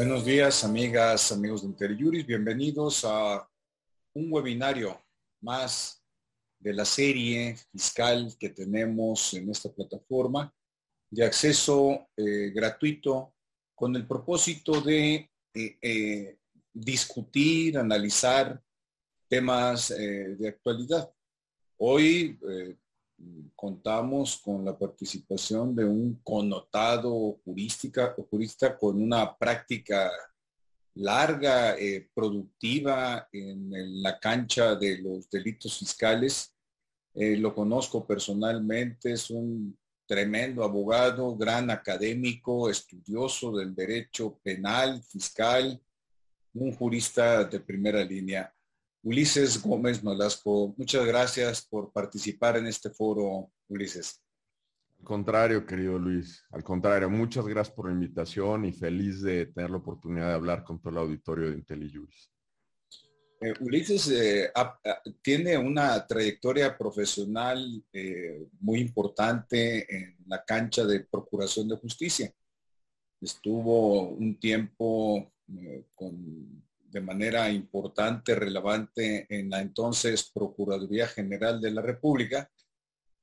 [0.00, 2.26] Buenos días, amigas, amigos de Interjuris.
[2.26, 3.46] Bienvenidos a
[4.14, 4.98] un webinario
[5.42, 6.02] más
[6.58, 10.50] de la serie fiscal que tenemos en esta plataforma
[11.10, 13.34] de acceso eh, gratuito
[13.74, 16.38] con el propósito de eh, eh,
[16.72, 18.58] discutir, analizar
[19.28, 21.12] temas de actualidad.
[21.76, 22.38] Hoy
[23.54, 30.10] contamos con la participación de un connotado jurística, jurista con una práctica
[30.94, 36.54] larga, eh, productiva en, la cancha de los delitos fiscales.
[37.14, 39.76] Eh, lo conozco personalmente, es un
[40.06, 45.80] tremendo abogado, gran académico, estudioso del derecho penal, fiscal,
[46.54, 48.52] un jurista de primera línea.
[49.02, 54.20] Ulises Gómez Nolasco, muchas gracias por participar en este foro, Ulises.
[54.98, 59.70] Al contrario, querido Luis, al contrario, muchas gracias por la invitación y feliz de tener
[59.70, 62.30] la oportunidad de hablar con todo el auditorio de IntelliJuris.
[63.42, 64.52] Eh, Ulises eh,
[65.22, 72.30] tiene una trayectoria profesional eh, muy importante en la cancha de Procuración de Justicia.
[73.18, 75.32] Estuvo un tiempo
[75.94, 82.50] con de manera importante, relevante en la entonces Procuraduría General de la República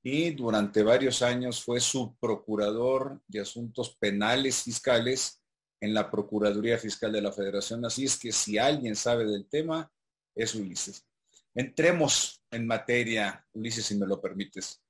[0.01, 5.41] y durante varios años fue subprocurador de asuntos penales fiscales
[5.81, 7.83] en la Procuraduría Fiscal de la Federación.
[7.85, 9.91] Así es que si alguien sabe del tema,
[10.33, 11.05] es Ulises.
[11.53, 14.81] Entremos en materia, Ulises, si me lo permites.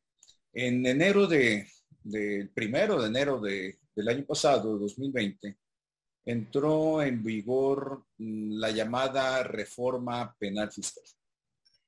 [0.53, 1.67] En enero de,
[2.03, 5.57] del primero de enero de, del año pasado, 2020,
[6.27, 11.05] entró en vigor mm, la llamada reforma penal fiscal,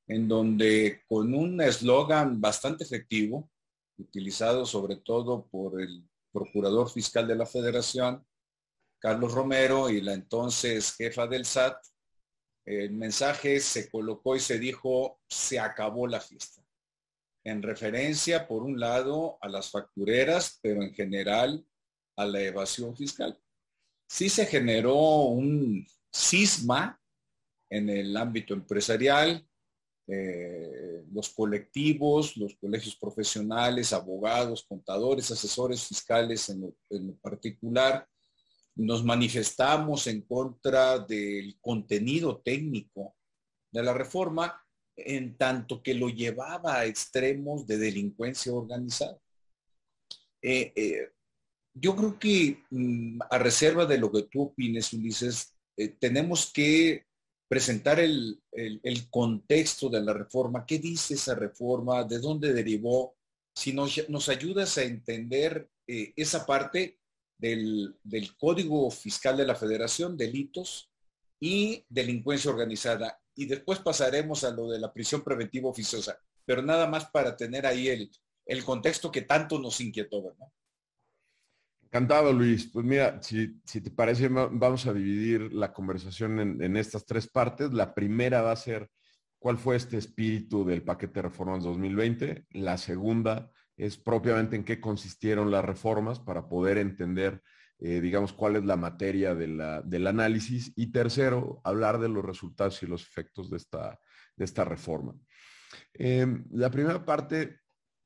[0.08, 3.52] en donde con un eslogan bastante efectivo,
[3.98, 8.26] utilizado sobre todo por el procurador fiscal de la federación,
[8.98, 11.78] Carlos Romero, y la entonces jefa del SAT,
[12.66, 16.64] el mensaje se colocó y se dijo, se acabó la fiesta.
[17.44, 21.66] En referencia, por un lado, a las factureras, pero en general
[22.16, 23.38] a la evasión fiscal
[24.10, 24.96] sí se generó
[25.28, 27.00] un cisma
[27.70, 29.48] en el ámbito empresarial,
[30.08, 38.08] eh, los colectivos, los colegios profesionales, abogados, contadores, asesores fiscales en lo, particular,
[38.76, 43.16] nos manifestamos en contra del contenido técnico
[43.72, 44.60] de la reforma
[44.96, 49.20] en tanto que lo llevaba a extremos de delincuencia organizada.
[50.42, 51.10] Eh, eh,
[51.80, 57.06] yo creo que mm, a reserva de lo que tú opines, Ulises, eh, tenemos que
[57.48, 58.42] presentar el,
[59.10, 60.66] contexto de la reforma.
[60.66, 62.04] ¿Qué dice esa reforma?
[62.04, 63.16] ¿De dónde derivó?
[63.56, 67.00] Si nos, ayudas a entender eh, esa parte
[67.38, 70.92] del, del, Código Fiscal de la Federación, delitos
[71.40, 73.20] y delincuencia organizada.
[73.36, 76.20] Y después pasaremos a lo de la prisión preventiva oficiosa.
[76.46, 78.12] Pero nada más para tener ahí el,
[78.46, 80.48] el contexto que tanto nos inquietó, ¿verdad?
[81.92, 82.70] Encantado, Luis.
[82.72, 87.74] Pues mira, si, te parece, vamos a dividir la conversación en, estas tres partes.
[87.74, 88.92] La primera va a ser
[89.40, 92.46] cuál fue este espíritu del paquete de reformas 2020.
[92.52, 97.42] La segunda es propiamente en qué consistieron las reformas para poder entender,
[97.80, 100.72] eh, digamos, cuál es la materia del análisis.
[100.76, 104.00] Y tercero, hablar de los resultados y los efectos de esta,
[104.36, 105.16] de esta reforma.
[105.94, 107.62] Em, la primera parte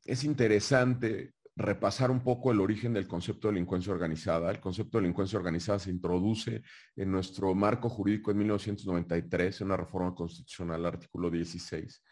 [0.06, 4.50] es interesante repasar un poco el origen del concepto de delincuencia organizada.
[4.50, 6.64] El concepto de delincuencia organizada se introduce
[6.96, 12.04] en nuestro marco jurídico en 1993, en una reforma constitucional, artículo 16.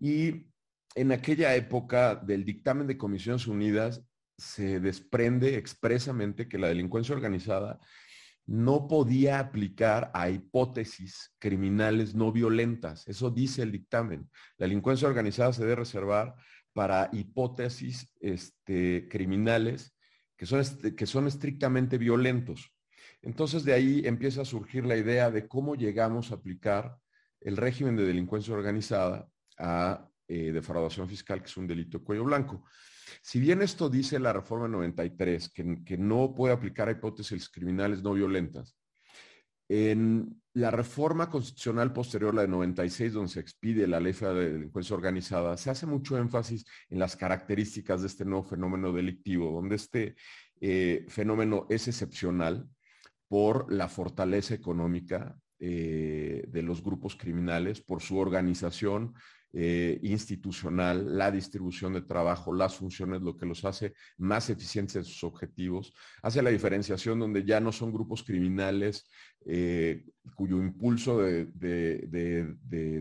[0.00, 0.46] Y
[0.94, 4.04] en aquella época del dictamen de Comisiones Unidas
[4.36, 7.78] se desprende expresamente que la delincuencia organizada
[8.46, 13.06] no podía aplicar a hipótesis criminales no violentas.
[13.06, 14.28] Eso dice el dictamen.
[14.58, 16.34] La delincuencia organizada se debe reservar
[16.72, 19.94] para hipótesis este, criminales
[20.36, 20.62] que son,
[20.96, 22.72] que son estrictamente violentos.
[23.20, 26.98] Entonces de ahí empieza a surgir la idea de cómo llegamos a aplicar
[27.40, 29.28] el régimen de delincuencia organizada
[29.58, 32.64] a eh, defraudación fiscal, que es un delito de cuello blanco.
[33.20, 38.02] Si bien esto dice la reforma 93, que, que no puede aplicar a hipótesis criminales
[38.02, 38.76] no violentas,
[39.72, 44.94] en la reforma constitucional posterior, la de 96, donde se expide la ley de delincuencia
[44.94, 50.14] organizada, se hace mucho énfasis en las características de este nuevo fenómeno delictivo, donde este
[50.60, 52.68] eh, fenómeno es excepcional
[53.28, 59.14] por la fortaleza económica, eh, de los grupos criminales por su organización
[59.52, 65.04] eh, institucional, la distribución de trabajo, las funciones, lo que los hace más eficientes en
[65.04, 69.08] sus objetivos, hace la diferenciación donde ya no son grupos criminales
[69.46, 70.04] eh,
[70.34, 71.46] cuyo impulso de,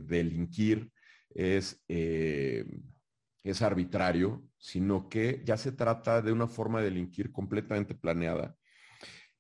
[0.06, 0.92] delinquir
[1.32, 8.56] es, es arbitrario, sino que ya se trata de una forma de delinquir completamente planeada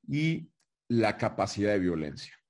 [0.07, 0.50] y
[0.88, 2.41] la capacidad de violencia.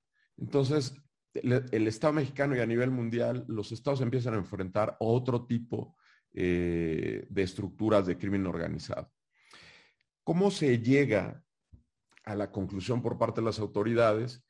[0.42, 0.96] Entonces,
[1.34, 5.96] el, Estado mexicano y a nivel mundial, los estados empiezan a enfrentar otro tipo
[6.34, 9.08] eh, de estructuras de crimen organizado.
[10.24, 11.44] ¿Cómo se llega
[12.24, 14.44] a la conclusión por parte de las autoridades?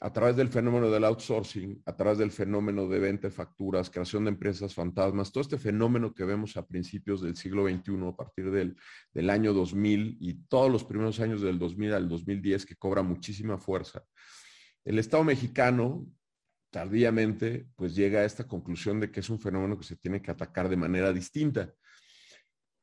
[0.00, 4.24] A través del fenómeno del outsourcing, a través del fenómeno de venta de facturas, creación
[4.24, 8.50] de empresas fantasmas, todo este fenómeno que vemos a principios del siglo XXI, a partir
[8.50, 8.74] del,
[9.12, 13.58] del año 2000 y todos los primeros años del 2000 al 2010, que cobra muchísima
[13.58, 14.02] fuerza.
[14.86, 16.06] El Estado mexicano,
[16.70, 20.30] tardíamente, pues llega a esta conclusión de que es un fenómeno que se tiene que
[20.30, 21.74] atacar de manera distinta.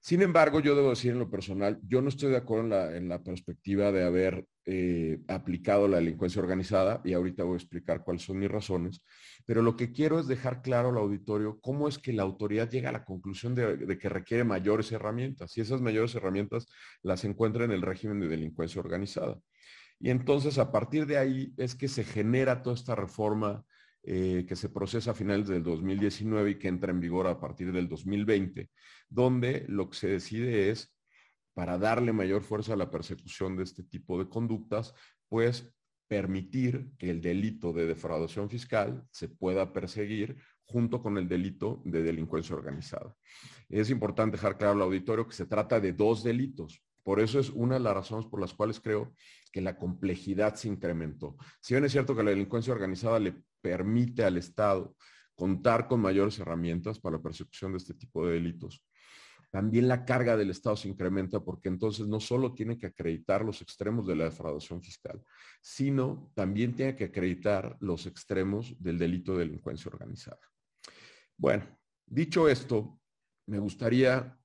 [0.01, 3.23] Sin embargo, yo debo decir en lo personal, yo no estoy de acuerdo en la,
[3.23, 8.37] perspectiva de haber eh, aplicado la delincuencia organizada, y ahorita voy a explicar cuáles son
[8.37, 9.05] mis razones,
[9.45, 12.89] pero lo que quiero es dejar claro al auditorio cómo es que la autoridad llega
[12.89, 16.67] a la conclusión de, de que requiere mayores herramientas, y esas mayores herramientas
[17.01, 19.39] las encuentra en el régimen de delincuencia organizada.
[20.03, 23.63] Y entonces a partir de ahí es que se genera toda esta reforma
[24.03, 27.71] eh, que se procesa a finales del 2019 y que entra en vigor a partir
[27.71, 28.69] del 2020,
[29.07, 30.93] donde lo que se decide es,
[31.53, 34.93] para darle mayor fuerza a la persecución de este tipo de conductas,
[35.29, 35.73] pues
[36.09, 40.35] permitir que el delito de defraudación fiscal se pueda perseguir
[40.65, 43.15] junto con el delito de delincuencia organizada.
[43.69, 46.83] Es importante dejar claro al auditorio que se trata de dos delitos.
[47.03, 49.13] Por eso es una de las razones por las cuales creo
[49.53, 51.37] que la complejidad se incrementó.
[51.61, 54.95] Si bien es cierto que la delincuencia organizada le permite al Estado
[55.35, 58.83] contar con mayores herramientas para la persecución de este tipo de delitos.
[59.51, 63.61] También la carga del Estado se incrementa porque entonces no solo tiene que acreditar los
[63.61, 65.23] extremos de la defraudación fiscal,
[65.61, 70.39] sino también tiene que acreditar los extremos del delito de delincuencia organizada.
[71.37, 71.65] Bueno,
[72.07, 72.99] dicho esto,
[73.45, 74.35] me gustaría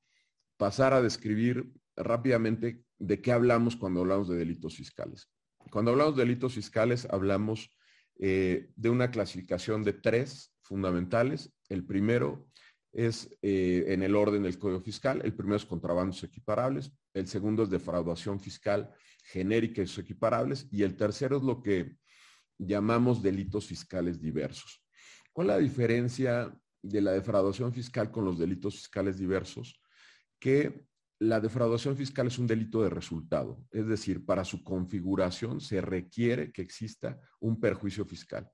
[0.59, 5.31] pasar a describir rápidamente de qué hablamos cuando hablamos de delitos fiscales.
[5.71, 7.71] Cuando hablamos de delitos fiscales, hablamos
[8.19, 11.53] eh, de una clasificación de tres fundamentales.
[11.69, 12.49] El primero
[12.93, 15.21] es eh, en el orden del Código Fiscal.
[15.25, 16.91] El primero es contrabandos equiparables.
[17.15, 18.93] El segundo es defraudación fiscal
[19.23, 20.67] genérica y equiparables.
[20.71, 21.97] Y el tercero es lo que
[22.59, 24.85] llamamos delitos fiscales diversos.
[25.33, 29.81] ¿Cuál es la diferencia de la defraudación fiscal con los delitos fiscales diversos?
[30.41, 30.88] Que
[31.21, 36.53] la defraudación fiscal es un delito de resultado, es decir, para su configuración se requiere
[36.53, 38.49] que exista un perjuicio fiscal.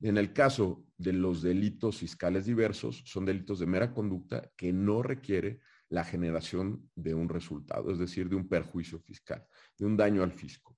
[0.00, 5.02] En el caso de los delitos fiscales diversos, son delitos de mera conducta que no
[5.02, 9.44] requiere la generación de un resultado, es decir, de un perjuicio fiscal,
[9.78, 10.76] de un daño al fisco.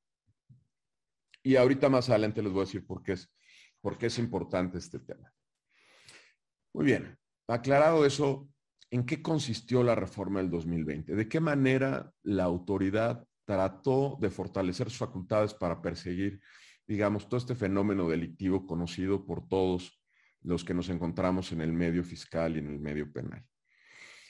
[1.42, 3.28] Y ahorita más adelante les voy a decir por qué es,
[3.80, 5.32] por qué es importante este tema.
[6.72, 7.18] Muy bien,
[7.48, 8.48] aclarado eso,
[8.92, 11.14] ¿en qué consistió la reforma del 2020?
[11.16, 16.40] ¿De qué manera la autoridad trató de fortalecer sus facultades para perseguir,
[16.86, 19.98] digamos, todo este fenómeno delictivo conocido por todos
[20.42, 23.42] los que nos encontramos en el medio fiscal y en el medio penal?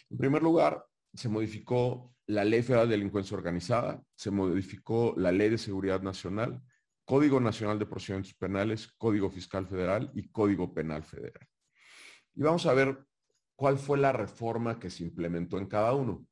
[0.08, 5.50] En primer lugar, se modificó la Ley Federal de Delincuencia Organizada, se modificó la Ley
[5.50, 6.62] de Seguridad Nacional,
[7.04, 11.48] Código Nacional de Procedimientos Penales, Código Fiscal Federal y Código Penal Federal.
[12.36, 12.96] Y vamos a ver
[13.56, 16.26] cuál fue la reforma que se implementó en cada uno.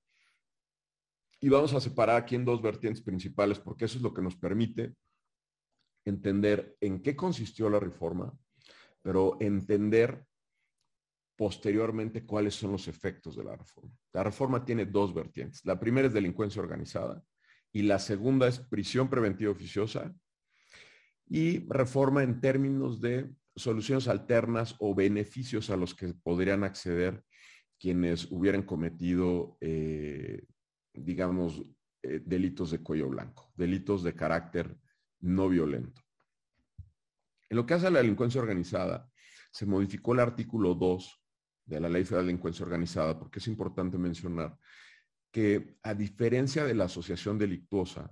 [1.41, 4.37] Y vamos a separar aquí en dos vertientes principales, porque eso es lo que nos
[4.37, 4.95] permite
[6.05, 8.37] entender en qué consistió la reforma,
[9.03, 10.27] pero entender
[11.37, 13.91] posteriormente cuáles son los efectos de la reforma.
[14.13, 15.65] La reforma tiene dos vertientes.
[15.65, 17.23] La primera es delincuencia organizada
[17.73, 20.15] y la segunda es prisión preventiva oficiosa
[21.27, 27.25] y reforma en términos de soluciones alternas o beneficios a los que podrían acceder
[27.79, 30.45] quienes hubieran cometido, eh,
[30.93, 31.63] digamos,
[32.03, 34.77] eh, delitos de cuello blanco, delitos de carácter
[35.21, 36.03] no violento.
[37.49, 39.11] En lo que hace a la delincuencia organizada,
[39.51, 41.23] se modificó el artículo 2
[41.65, 44.57] de la Ley Federal de Delincuencia Organizada, porque es importante mencionar
[45.31, 48.11] que a diferencia de la asociación delictuosa,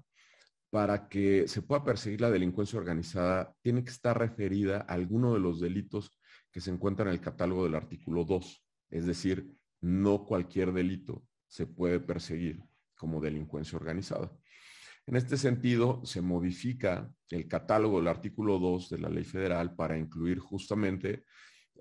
[0.71, 5.41] para que se pueda perseguir la delincuencia organizada, tiene que estar referida a alguno de
[5.41, 6.11] los delitos
[6.53, 8.65] que se encuentran en el catálogo del artículo 2.
[8.91, 12.63] Es decir, no cualquier delito se puede perseguir
[12.95, 14.31] como delincuencia organizada.
[15.07, 19.97] En este sentido, se modifica el catálogo del artículo 2 de la ley federal para
[19.97, 21.25] incluir justamente,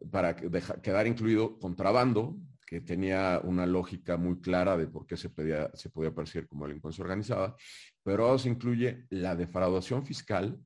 [0.10, 5.31] para quedar incluido contrabando, que tenía una lógica muy clara de por qué se,
[5.74, 7.55] se podía percibir como delincuencia organizada,
[8.03, 10.59] pero ahora se incluye la defraudación fiscal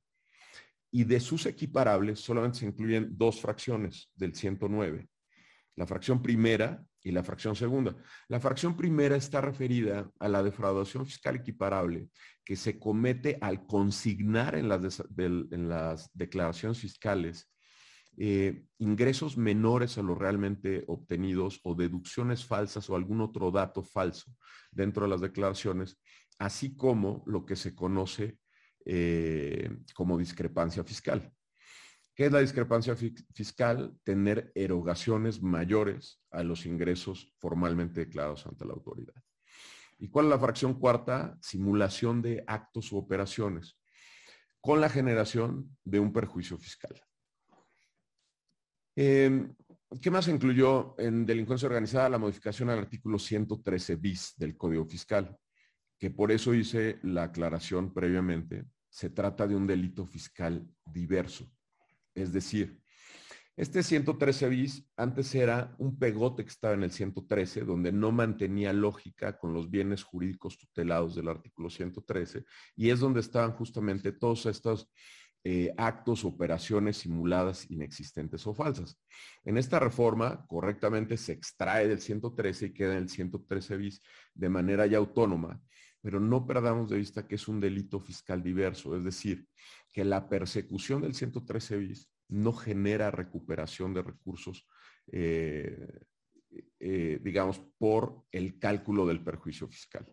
[0.90, 5.08] y de sus equiparables solamente se incluyen dos fracciones del 109,
[5.76, 7.96] la fracción primera y la fracción segunda.
[8.28, 12.08] La fracción primera está referida a la defraudación fiscal equiparable
[12.44, 17.51] que se comete al consignar en las, en las declaraciones fiscales
[18.18, 24.34] eh, ingresos menores a los realmente obtenidos o deducciones falsas o algún otro dato falso
[24.70, 25.98] dentro de las declaraciones,
[26.38, 28.38] así como lo que se conoce
[28.84, 31.32] eh, como discrepancia fiscal.
[32.14, 33.96] ¿Qué es la discrepancia fiscal?
[34.04, 39.14] Tener erogaciones mayores a los ingresos formalmente declarados ante la autoridad.
[39.98, 41.38] ¿Y cuál es la fracción cuarta?
[41.40, 43.78] Simulación de actos u operaciones
[44.60, 47.02] con la generación de un perjuicio fiscal.
[48.94, 49.54] Em,
[50.00, 52.08] ¿Qué más incluyó en delincuencia organizada?
[52.08, 55.36] La modificación al artículo 113 bis del Código Fiscal,
[55.98, 58.64] que por eso hice la aclaración previamente.
[58.88, 61.50] Se trata de un delito fiscal diverso.
[62.14, 62.82] Es decir,
[63.54, 68.72] este 113 bis antes era un pegote que estaba en el 113, donde no mantenía
[68.72, 72.46] lógica con los bienes jurídicos tutelados del artículo 113,
[72.76, 74.90] y es donde estaban justamente todos estos
[75.44, 78.96] eh, actos, operaciones simuladas, inexistentes o falsas.
[79.44, 84.02] En esta reforma, correctamente se extrae del 113 y queda en el 113 bis
[84.34, 85.60] de manera ya autónoma,
[86.00, 89.46] pero no perdamos de vista que es un delito fiscal diverso, es decir,
[89.92, 94.68] que la persecución del 113 bis no genera recuperación de recursos,
[95.10, 96.04] eh,
[96.78, 100.06] eh, digamos, por el cálculo del perjuicio fiscal,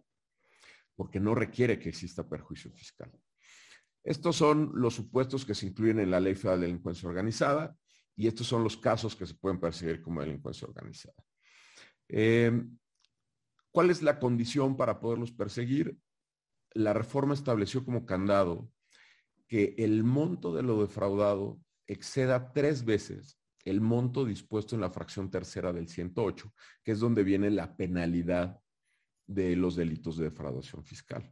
[0.95, 3.12] porque no requiere que exista perjuicio fiscal.
[4.03, 7.75] Estos son los supuestos que se incluyen en la Ley Federal de Delincuencia Organizada
[8.15, 11.15] y estos son los casos que se pueden perseguir como delincuencia organizada.
[12.08, 12.77] Em,
[13.72, 15.98] ¿Cuál es la condición para poderlos perseguir?
[16.74, 18.72] La reforma estableció como candado
[19.48, 25.29] que el monto de lo defraudado exceda tres veces el monto dispuesto en la fracción
[25.29, 26.53] tercera del 108,
[26.84, 28.60] que es donde viene la penalidad
[29.27, 31.32] de los delitos de defraudación fiscal.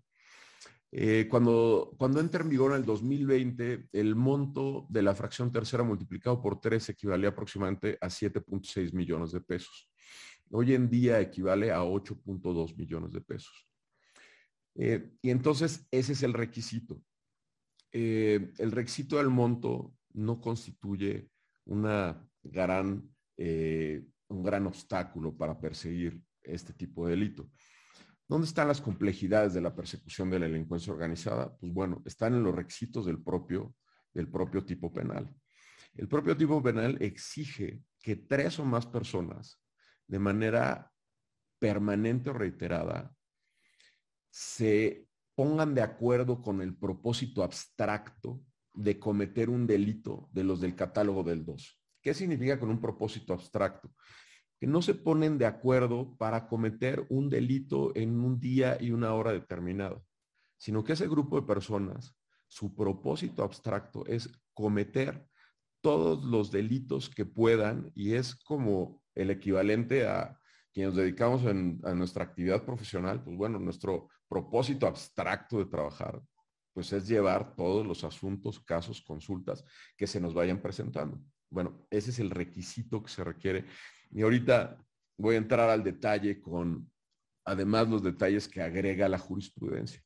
[0.91, 5.84] Eh, cuando, cuando entra en vigor en el 2020, el monto de la fracción tercera
[5.84, 9.89] multiplicado por 3 equivalía aproximadamente a 7.6 millones de pesos.
[10.50, 13.67] Hoy en día equivale a 8.2 millones de pesos.
[14.75, 17.01] Eh, y entonces ese es el requisito.
[17.91, 21.29] Eh, el requisito del monto no constituye
[21.65, 27.50] una gran, un gran obstáculo para perseguir este tipo de delito.
[28.28, 31.56] ¿Dónde están las complejidades de la persecución de la delincuencia organizada?
[31.58, 33.74] Pues bueno, están en los requisitos del propio,
[34.14, 35.34] del propio tipo penal.
[35.96, 39.62] El propio tipo penal exige que tres o más personas,
[40.08, 40.92] de manera
[41.58, 43.16] permanente o reiterada,
[44.30, 48.44] se pongan de acuerdo con el propósito abstracto
[48.74, 51.82] de cometer un delito de los del catálogo del 2.
[52.02, 53.92] ¿Qué significa con un propósito abstracto?
[54.60, 59.14] Que no se ponen de acuerdo para cometer un delito en un día y una
[59.14, 60.02] hora determinada,
[60.58, 62.16] sino que ese grupo de personas,
[62.48, 65.28] su propósito abstracto es cometer
[65.82, 70.40] todos los delitos que puedan y es como el equivalente a
[70.74, 76.22] quienes nos dedicamos a nuestra actividad profesional, pues bueno, nuestro propósito abstracto de trabajar,
[76.74, 79.64] pues es llevar todos los asuntos, casos, consultas
[79.96, 81.20] que se nos vayan presentando.
[81.50, 83.66] Bueno, ese es el requisito que se requiere
[84.12, 84.78] y ahorita
[85.18, 86.90] voy a entrar al detalle con,
[87.46, 90.02] además, los detalles que agrega la jurisprudencia.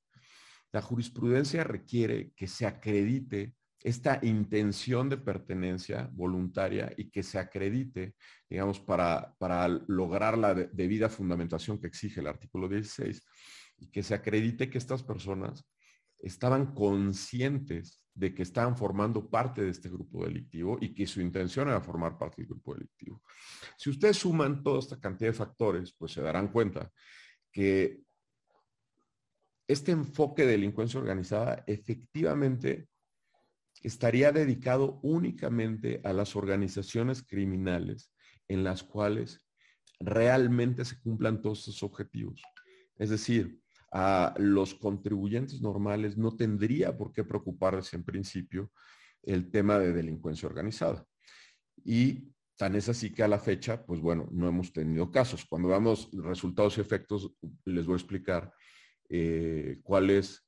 [0.71, 3.53] La jurisprudencia requiere que se acredite
[3.83, 8.15] esta intención de pertenencia voluntaria y que se acredite,
[8.49, 13.21] digamos, para, para lograr la debida fundamentación que exige el artículo 16,
[13.79, 15.65] y que se acredite que estas personas
[16.21, 21.69] estaban conscientes de que estaban formando parte de este grupo delictivo y que su intención
[21.69, 23.23] era formar parte del grupo delictivo.
[23.77, 26.91] Si ustedes suman toda esta cantidad de factores, pues se darán cuenta
[27.51, 28.01] que
[29.67, 32.89] este enfoque de delincuencia organizada efectivamente
[33.81, 38.11] estaría dedicado únicamente a las organizaciones criminales
[38.47, 39.39] en las cuales
[39.99, 42.41] realmente se cumplan todos estos objetivos.
[42.97, 43.60] Es decir,
[43.91, 48.71] a los contribuyentes normales no tendría por qué preocuparse en principio
[49.21, 51.05] el tema de delincuencia organizada.
[51.83, 55.45] Y tan es así que a la fecha, pues bueno, no hemos tenido casos.
[55.45, 57.33] Cuando veamos resultados y efectos,
[57.65, 58.53] les voy a explicar
[59.09, 60.47] eh, cuál es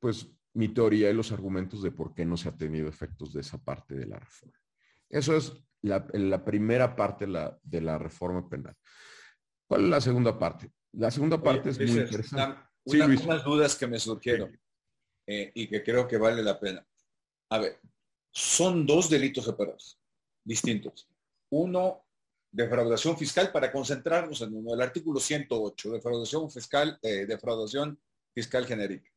[0.00, 3.42] pues mi teoría y los argumentos de por qué no se ha tenido efectos de
[3.42, 4.56] esa parte de la reforma.
[5.08, 8.74] Eso es la, primera parte de la, reforma penal.
[9.68, 10.72] ¿Cuál es la segunda parte?
[10.92, 12.69] La segunda parte es muy interesante.
[12.84, 14.58] Unas dudas que me surgieron
[15.26, 16.86] eh, y que creo que vale la pena.
[17.50, 17.80] A ver,
[18.32, 19.98] son dos delitos separados,
[20.44, 21.08] distintos.
[21.50, 22.04] Uno,
[22.50, 28.00] defraudación fiscal para concentrarnos en uno, el artículo 108, defraudación fiscal, eh, defraudación
[28.34, 29.10] fiscal genérica.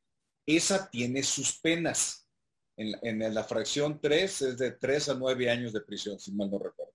[0.46, 2.28] Esa tiene sus penas.
[2.76, 6.58] En, la fracción 3 es de 3 a 9 años de prisión, si mal no
[6.58, 6.94] recuerdo.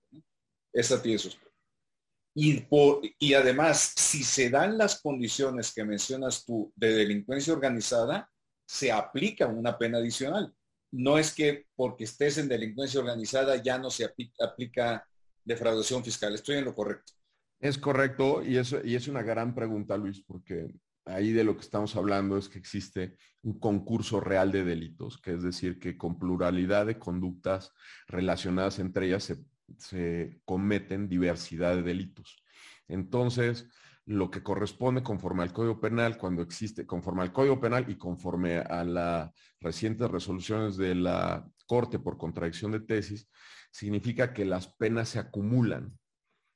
[0.73, 1.48] Esa tiene sus penas.
[2.35, 2.65] Y,
[3.19, 8.29] y además, si se dan las condiciones que mencionas tú de delincuencia organizada,
[8.67, 10.53] se aplica una pena adicional.
[10.91, 15.07] No es que porque estés en delincuencia organizada ya no se aplica, aplica
[15.43, 16.33] defraudación fiscal.
[16.33, 17.13] Estoy en lo correcto.
[17.59, 20.73] Es correcto y es, y es una gran pregunta, Luis, porque
[21.05, 25.33] ahí de lo que estamos hablando es que existe un concurso real de delitos, que
[25.33, 27.73] es decir, que con pluralidad de conductas
[28.07, 29.37] relacionadas entre ellas se,
[29.77, 32.43] se cometen diversidad de delitos.
[32.87, 33.67] Entonces,
[34.05, 38.57] lo que corresponde conforme al Código Penal, cuando existe, conforme al Código Penal y conforme
[38.57, 43.29] a las recientes resoluciones de la Corte por contradicción de tesis,
[43.71, 45.95] significa que las penas se acumulan.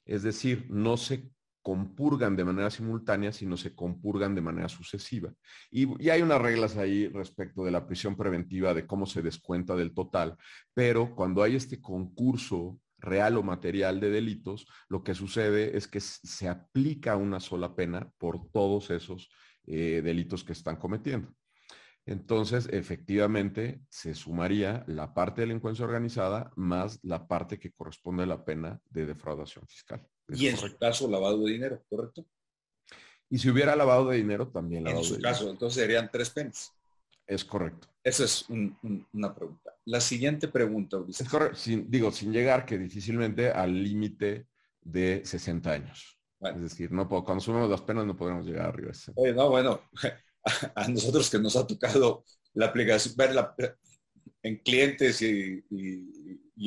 [0.06, 1.30] Es decir, no se
[1.64, 5.34] compurgan de manera simultánea, sino se compurgan de manera sucesiva.
[5.72, 9.94] Y, hay unas reglas ahí respecto de la prisión preventiva, de cómo se descuenta del
[9.94, 10.38] total,
[10.74, 16.00] pero cuando hay este concurso real o material de delitos, lo que sucede es que
[16.00, 19.30] se aplica una sola pena por todos esos
[19.68, 21.34] eh, delitos que están cometiendo.
[22.06, 28.28] Entonces, efectivamente, se sumaría la parte de delincuencia organizada más la parte que corresponde a
[28.28, 30.06] la pena de defraudación fiscal.
[30.30, 32.26] y en su caso, lavado de dinero, ¿correcto?
[33.30, 36.74] Y si hubiera lavado de dinero, también lavado En su caso, entonces serían tres penas.
[37.26, 37.93] Es correcto.
[38.04, 39.74] Esa es una pregunta.
[39.86, 41.28] La siguiente pregunta, Ulises.
[41.32, 44.48] Es digo, sin llegar que difícilmente al límite
[44.82, 46.20] de 60 años.
[46.42, 48.92] Es decir, no puedo, cuando sumamos las penas no podemos llegar arriba.
[49.16, 49.82] Oye, no, bueno,
[50.76, 53.56] a nosotros que nos ha tocado la aplicación, verla
[54.42, 55.64] en clientes y,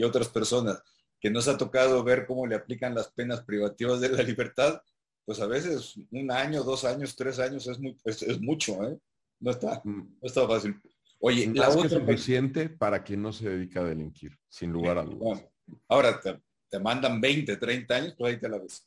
[0.03, 0.83] otras personas,
[1.21, 4.81] que nos ha tocado ver cómo le aplican las penas privativas de la libertad,
[5.25, 8.99] pues a veces un año, dos años, tres años es, muy, es, mucho, ¿eh?
[9.41, 10.19] No está, mm.
[10.21, 10.81] no está fácil.
[11.19, 11.87] Oye, la otra...
[11.87, 15.45] es suficiente para quien no se dedica a delinquir, sin lugar a dudas.
[15.89, 18.87] ahora te, te, mandan 20, 30 años, pues ahí te la ves.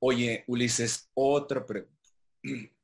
[0.00, 1.96] Oye, Ulises, otra pregunta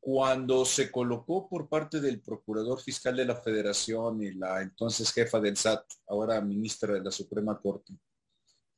[0.00, 5.40] cuando se colocó por parte del Procurador Fiscal de la Federación y la entonces jefa
[5.40, 7.92] del SAT, ahora ministra de la Suprema Corte,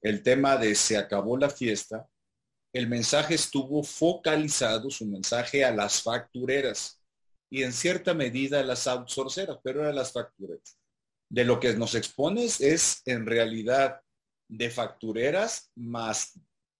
[0.00, 2.08] el tema de se acabó la fiesta,
[2.72, 7.01] el mensaje estuvo focalizado, su mensaje a las factureras
[7.52, 10.78] y en cierta medida las outsourceras, pero a las factureras.
[11.28, 14.00] De lo que nos expones es en realidad
[14.48, 16.32] de factureras más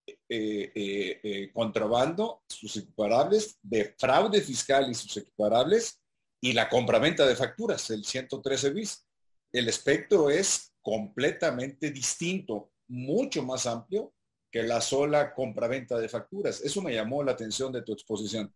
[0.06, 6.00] eh, eh, eh, contrabando, sus equiparables, de fraude fiscal y sus equiparables,
[6.40, 9.06] y la compraventa de facturas, el 113 bis.
[9.52, 14.14] El espectro es completamente distinto, mucho más amplio
[14.50, 16.62] que la sola compraventa de facturas.
[16.62, 18.50] Eso me llamó la atención de tu exposición.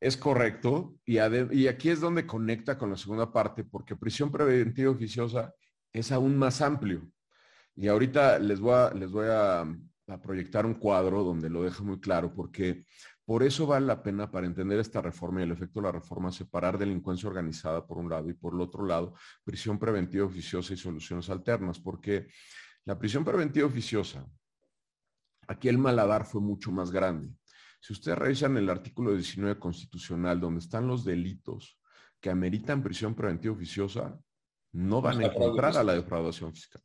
[0.00, 0.96] Es, correcto.
[1.04, 5.54] Y, aquí es donde conecta con la segunda parte, porque prisión preventiva oficiosa
[5.92, 7.08] es aún más amplio.
[7.74, 9.66] Y ahorita les voy a, les voy a
[10.08, 12.84] a proyectar un cuadro donde lo deja muy claro, porque
[13.24, 16.32] por eso vale la pena para entender esta reforma y el efecto de la reforma
[16.32, 20.76] separar delincuencia organizada por un lado y por el otro lado prisión preventiva oficiosa y
[20.76, 22.28] soluciones alternas, porque
[22.84, 24.26] la prisión preventiva oficiosa,
[25.46, 27.32] aquí el maladar fue mucho más grande.
[27.82, 31.80] Si ustedes revisan el artículo 19 constitucional donde están los delitos
[32.20, 34.16] que ameritan prisión preventiva oficiosa,
[34.70, 36.80] no van a encontrar a la defraudación fiscal.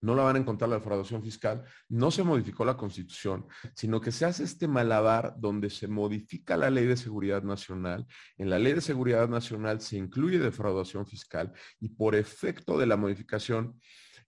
[0.00, 4.10] No la van a encontrar la defraudación fiscal, no se modificó la constitución, sino que
[4.10, 8.04] se hace este malabar donde se modifica la ley de seguridad nacional.
[8.36, 12.96] En la ley de seguridad nacional se incluye defraudación fiscal y por efecto de la
[12.96, 13.80] modificación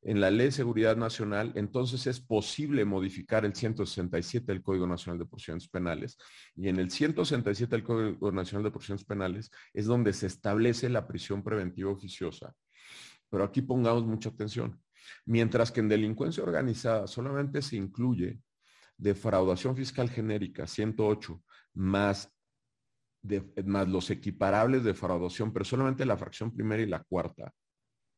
[0.09, 5.19] en la ley de seguridad nacional, entonces es posible modificar el 167 del Código Nacional
[5.19, 6.19] de Procedimientos Penales.
[6.57, 11.07] Y en el 167 del Código Nacional de Procedimientos Penales es donde se establece la
[11.07, 12.55] prisión preventiva oficiosa.
[13.31, 14.81] Pero aquí pongamos mucha atención
[15.27, 18.41] Mientras que en delincuencia organizada solamente se incluye
[18.97, 21.43] defraudación fiscal genérica 108
[21.75, 22.33] más,
[23.65, 27.53] más los equiparables de defraudación, pero solamente la fracción primera y la cuarta.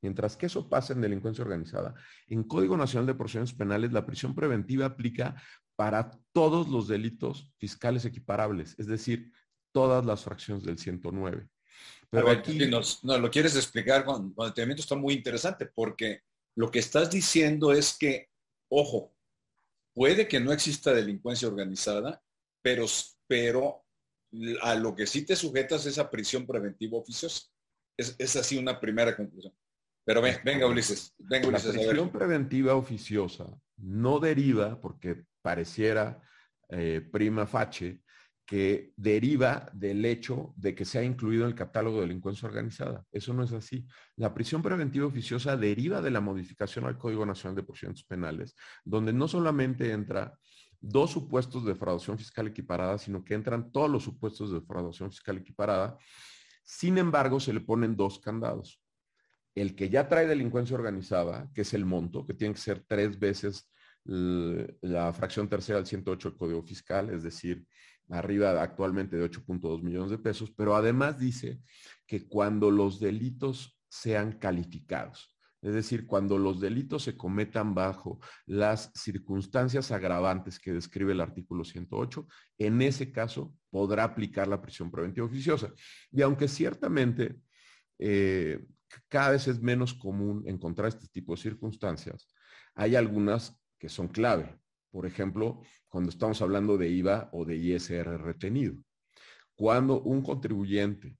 [0.02, 1.94] Mientras que eso pasa en delincuencia organizada,
[2.26, 5.40] en Código Nacional de Procedimientos Penales la prisión preventiva aplica
[5.76, 9.32] para todos los delitos fiscales equiparables, es decir,
[9.72, 11.48] todas las fracciones del 109.
[12.10, 16.22] Pero aquí nos, lo quieres explicar con, con detenimiento, está muy interesante porque
[16.56, 18.28] lo que estás diciendo es que,
[18.68, 19.14] ojo,
[19.94, 22.22] puede que no exista delincuencia organizada,
[22.62, 22.86] pero,
[23.26, 23.84] pero
[24.62, 27.48] a lo que sí te sujetas es a prisión preventiva oficiosa.
[27.96, 29.54] Es, así una primera conclusión.
[30.10, 31.14] Pero venga, Ulises.
[31.18, 33.46] Venga, Ulises la prisión preventiva oficiosa
[33.76, 36.20] no deriva, porque pareciera
[36.68, 38.02] eh, prima facie,
[38.44, 43.04] que deriva del hecho de que se ha incluido en el catálogo de delincuencia organizada.
[43.12, 43.86] Eso no es así.
[44.16, 49.12] La prisión preventiva oficiosa deriva de la modificación al Código Nacional de Procedimientos Penales, donde
[49.12, 50.36] no solamente entra
[50.80, 55.36] dos supuestos de defraudación fiscal equiparada, sino que entran todos los supuestos de defraudación fiscal
[55.36, 55.96] equiparada.
[56.64, 58.82] Sin embargo, se le ponen dos candados.
[59.54, 63.18] El que ya trae delincuencia organizada, que es el monto, que tiene que ser tres
[63.18, 63.70] veces
[64.04, 67.66] la fracción tercera del 108 del Código Fiscal, es decir,
[68.08, 71.60] arriba actualmente de 8.2 millones de pesos, pero además dice
[72.06, 78.90] que cuando los delitos sean calificados, es decir, cuando los delitos se cometan bajo las
[78.94, 82.26] circunstancias agravantes que describe el artículo 108,
[82.58, 85.70] en ese caso podrá aplicar la prisión preventiva oficiosa.
[86.10, 87.36] Y aunque ciertamente
[87.98, 88.64] eh,
[89.08, 92.28] cada vez es menos común encontrar este tipo de circunstancias,
[92.74, 94.58] hay algunas que son clave.
[94.90, 98.74] Por ejemplo, cuando estamos hablando de IVA o de ISR retenido.
[99.54, 101.16] Cuando un contribuyente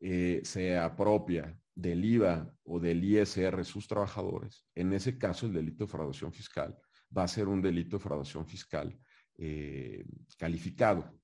[0.00, 5.84] eh, se apropia del IVA o del ISR sus trabajadores, en ese caso el delito
[5.84, 6.76] de fraudación fiscal
[7.16, 8.96] va a ser un delito de fraudación fiscal
[9.38, 10.04] eh,
[10.36, 11.19] calificado.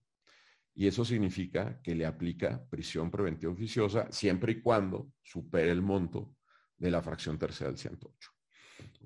[0.79, 6.37] Y eso significa que le aplica prisión preventiva oficiosa siempre y cuando supere el monto
[6.77, 8.31] de la fracción tercera del 108.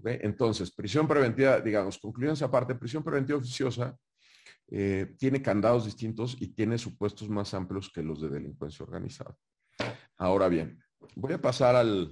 [0.04, 3.96] Entonces, prisión preventiva, digamos, concluyendo esa parte, prisión preventiva oficiosa
[4.66, 9.37] eh, tiene candados distintos y tiene supuestos más amplios que los de delincuencia organizada.
[10.16, 10.76] Ahora bien,
[11.14, 12.11] voy a pasar al,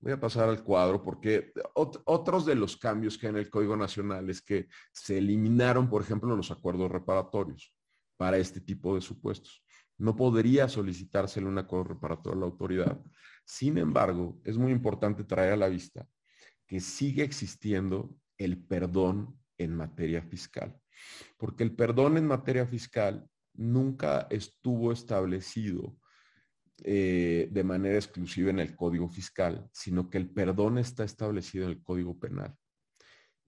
[0.00, 3.76] voy a pasar al cuadro porque otros de los cambios que hay en el Código
[3.76, 7.75] Nacional es que se eliminaron, por ejemplo, los acuerdos reparatorios
[8.16, 9.62] para este tipo de supuestos.
[9.98, 13.00] No podría solicitársele un acuerdo reparatorio a la autoridad.
[13.44, 16.06] Sin embargo, es muy importante traer a la vista
[16.66, 20.78] que sigue existiendo el perdón en materia fiscal.
[21.38, 25.96] Porque el perdón en materia fiscal nunca estuvo establecido
[26.84, 31.70] eh, de manera exclusiva en el Código Fiscal, sino que el perdón está establecido en
[31.70, 32.54] el Código Penal.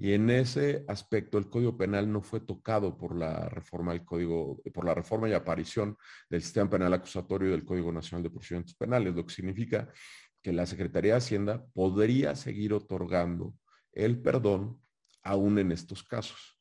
[0.00, 4.62] Y en ese aspecto el Código Penal no fue tocado por la reforma del Código,
[4.72, 5.96] por la reforma y aparición
[6.30, 9.92] del sistema penal acusatorio del Código Nacional de Procedimientos Penales, lo que significa
[10.40, 13.56] que la Secretaría de Hacienda podría seguir otorgando
[13.92, 14.80] el perdón
[15.24, 16.60] aún en estos casos.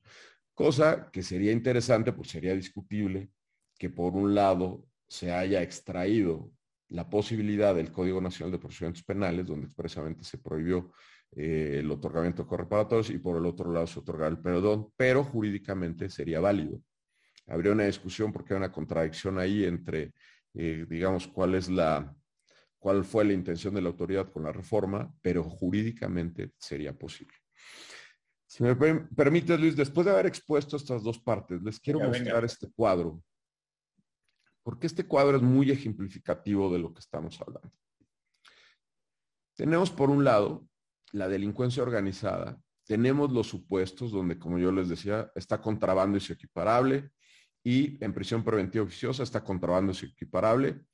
[0.56, 3.30] Cosa que sería interesante, pues sería discutible
[3.78, 6.52] que por un lado se haya extraído
[6.90, 10.92] la posibilidad del Código Nacional de Procedimientos Penales, donde expresamente se prohibió
[11.32, 15.24] eh, el otorgamiento de correparatorios y por el otro lado se otorga el perdón, pero
[15.24, 16.82] jurídicamente sería válido.
[17.48, 20.14] Habría una discusión porque hay una contradicción ahí entre,
[20.54, 22.16] eh, digamos, cuál es la,
[22.80, 27.36] cuál fue la intención de la autoridad con la reforma, pero jurídicamente sería posible.
[28.46, 32.72] Si me permite, Luis, después de haber expuesto estas dos partes, les quiero mostrar este
[32.72, 33.22] cuadro,
[34.64, 37.72] porque este cuadro es muy ejemplificativo de lo que estamos hablando.
[39.56, 40.68] Tenemos por un lado
[41.12, 47.12] la delincuencia organizada, tenemos los supuestos donde, como yo les decía, está contrabando y equiparable,
[47.64, 50.86] y en prisión preventiva oficiosa está contrabando y equiparable,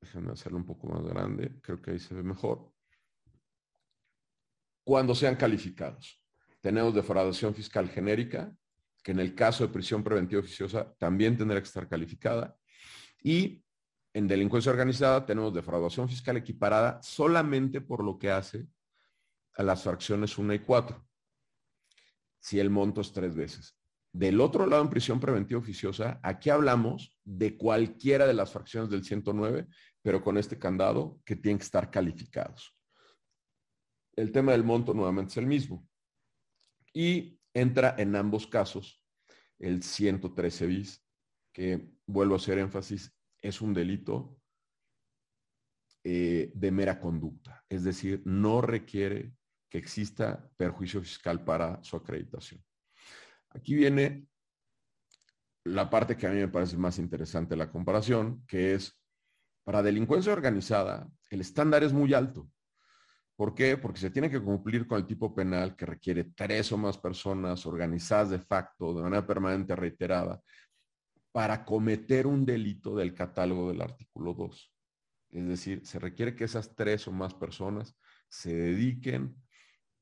[0.00, 2.72] Déjenme hacerlo un poco más grande, creo que ahí se ve mejor.
[4.82, 6.16] Cuando sean calificados.
[6.60, 8.54] Tenemos defraudación fiscal genérica,
[9.02, 12.56] que en el caso de prisión preventiva oficiosa también tendrá que estar calificada.
[13.22, 13.62] Y
[14.12, 18.66] en delincuencia organizada tenemos defraudación fiscal equiparada solamente por lo que hace
[19.56, 21.06] a las fracciones 1 y 4,
[22.38, 23.76] si el monto es tres veces.
[24.12, 29.04] Del otro lado, en prisión preventiva oficiosa, aquí hablamos de cualquiera de las fracciones del
[29.04, 29.68] 109
[30.02, 32.76] pero con este candado que tienen que estar calificados.
[34.16, 35.86] El tema del monto nuevamente es el mismo.
[36.92, 39.04] Y entra en ambos casos
[39.58, 41.04] el 113 bis,
[41.52, 44.38] que vuelvo a hacer énfasis, es un delito
[46.02, 49.34] eh, de mera conducta, es decir, no requiere
[49.70, 52.62] que exista perjuicio fiscal para su acreditación.
[53.50, 54.26] Aquí viene
[55.64, 59.00] la parte que a mí me parece más interesante la comparación, que es
[59.64, 62.50] para delincuencia organizada, el estándar es muy alto.
[63.36, 63.76] ¿Por qué?
[63.76, 67.64] Porque se tiene que cumplir con el tipo penal que requiere tres o más personas
[67.64, 70.42] organizadas de facto, de manera permanente reiterada,
[71.32, 74.74] para cometer un delito del catálogo del artículo 2.
[75.30, 77.96] Es decir, se requiere que esas tres o más personas
[78.28, 79.36] se dediquen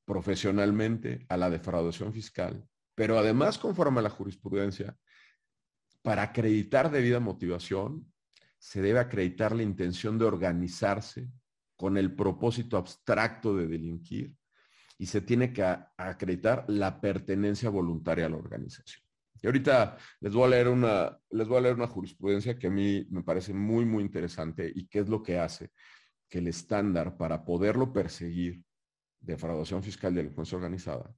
[0.08, 4.96] profesionalmente a la defraudación fiscal, pero además, conforme a la jurisprudencia,
[6.00, 8.10] para acreditar debida motivación,
[8.58, 11.28] se debe acreditar la intención de organizarse
[11.76, 14.34] con el propósito abstracto de delinquir
[14.96, 15.62] y se tiene que
[15.98, 19.04] acreditar la pertenencia voluntaria a la organización.
[19.40, 22.70] Y ahorita les voy a leer una, les voy a leer una jurisprudencia que a
[22.70, 25.70] mí me parece muy, muy interesante y qué es lo que hace
[26.28, 28.62] que el estándar para poderlo perseguir,
[29.20, 31.14] defraudación fiscal de delincuencia organizada,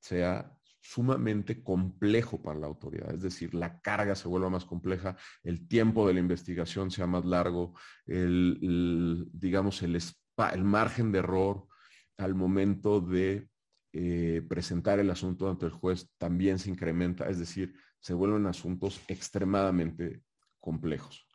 [0.00, 3.14] sea sumamente complejo para la autoridad.
[3.14, 7.24] Es decir, la carga se vuelva más compleja, el tiempo de la investigación sea más
[7.24, 7.74] largo,
[8.06, 11.66] el, digamos, el, el margen de error
[12.16, 13.48] al momento de
[13.92, 19.00] eh, presentar el asunto ante el juez también se incrementa, es decir, se vuelven asuntos
[19.08, 20.22] extremadamente
[20.60, 21.26] complejos.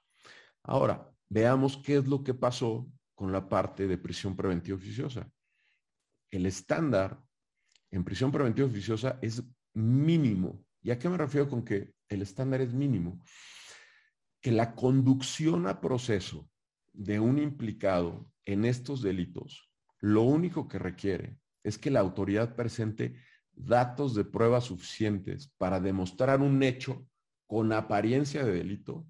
[0.63, 5.29] Ahora, veamos qué es lo que pasó con la parte de prisión preventiva oficiosa.
[6.31, 7.21] El estándar
[7.91, 10.65] en prisión preventiva oficiosa es mínimo.
[10.81, 13.21] ¿Y a qué me refiero con que el estándar es mínimo?
[14.41, 16.49] Que la conducción a proceso
[16.93, 23.15] de un implicado en estos delitos, lo único que requiere es que la autoridad presente
[23.53, 27.07] datos de pruebas suficientes para demostrar un hecho
[27.47, 29.07] con apariencia de delito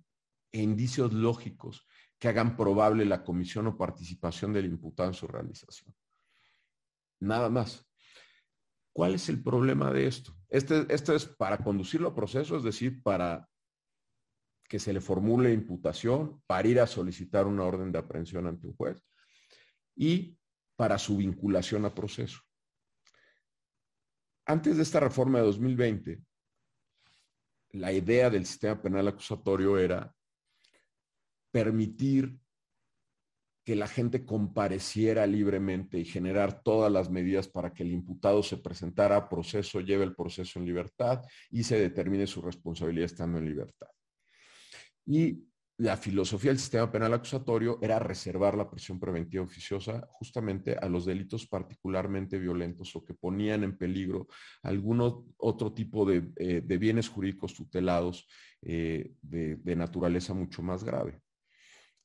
[0.52, 1.86] e indicios lógicos
[2.20, 5.95] que hagan probable la comisión o participación del imputado en su realización.
[7.26, 7.84] Nada más.
[8.94, 10.38] ¿Cuál es el problema de esto?
[10.48, 13.50] Este, es para conducirlo a proceso, es decir, para
[14.70, 18.76] que se le formule imputación, para ir a solicitar una orden de aprehensión ante un
[18.76, 19.04] juez
[19.96, 20.38] y
[20.76, 22.40] para su vinculación a proceso.
[24.46, 26.22] Antes de esta reforma de 2020,
[27.72, 30.14] la idea del sistema penal acusatorio era
[31.52, 32.40] permitir
[33.66, 38.58] que la gente compareciera libremente y generar todas las medidas para que el imputado se
[38.58, 43.46] presentara a proceso, lleve el proceso en libertad y se determine su responsabilidad estando en
[43.46, 43.88] libertad.
[45.08, 45.46] Y
[45.78, 51.06] la filosofía del sistema penal acusatorio era reservar la prisión preventiva oficiosa justamente a los
[51.06, 54.28] delitos particularmente violentos o que ponían en peligro
[54.64, 58.26] algún otro tipo de, eh, bienes jurídicos tutelados
[58.62, 61.20] eh, de, naturaleza mucho más grave.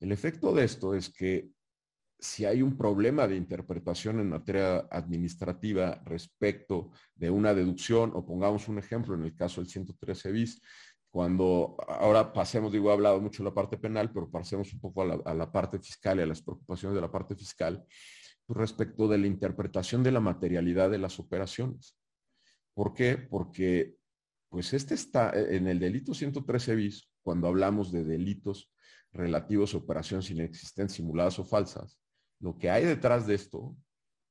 [0.01, 1.51] El efecto de esto es que
[2.19, 8.69] si hay un problema de interpretación en materia administrativa respecto de una deducción, o pongamos
[8.69, 10.61] un ejemplo en el caso del 113 bis,
[11.11, 15.03] cuando ahora pasemos, digo, he hablado mucho de la parte penal, pero pasemos un poco
[15.03, 17.85] a la, parte fiscal y a las preocupaciones de la parte fiscal
[18.47, 21.97] pues, respecto de la interpretación de la materialidad de las operaciones.
[22.75, 23.17] ¿Por qué?
[23.17, 23.97] Porque
[24.49, 28.73] pues este está en el delito 113 bis, cuando hablamos de delitos
[29.13, 31.99] relativos a operaciones inexistentes, simuladas o falsas,
[32.41, 33.77] lo que hay detrás de esto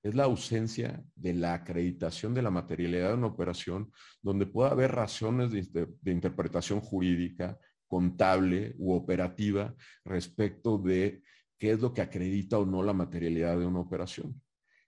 [0.01, 4.91] es la ausencia de la acreditación de la materialidad de una operación donde pueda haber
[4.91, 11.21] razones de, interpretación jurídica, contable u operativa respecto de
[11.57, 14.41] qué es lo que acredita o no la materialidad de una operación.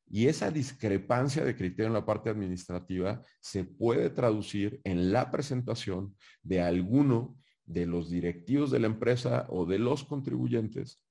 [0.08, 6.16] Y esa discrepancia de criterio en la parte administrativa se puede traducir en la presentación
[6.44, 11.04] de alguno de los directivos de la empresa o de los contribuyentes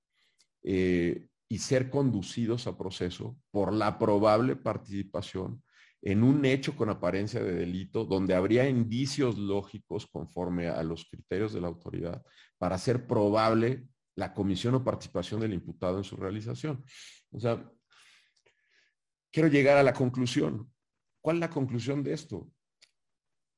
[0.62, 5.62] eh, y ser conducidos a proceso por la probable participación
[6.02, 11.52] en un hecho con apariencia de delito donde habría indicios lógicos conforme a los criterios
[11.52, 12.22] de la autoridad
[12.58, 16.84] para hacer probable la comisión o participación del imputado en su realización.
[17.30, 17.70] O sea,
[19.30, 20.70] quiero llegar a la conclusión.
[21.20, 22.50] ¿Cuál es la conclusión de esto?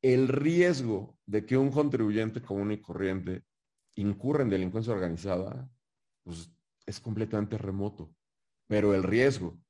[0.02, 3.44] El riesgo de que un contribuyente común y corriente
[3.94, 5.70] incurra en delincuencia organizada,
[6.24, 6.50] pues
[6.84, 8.12] es completamente remoto,
[8.66, 9.60] pero el riesgo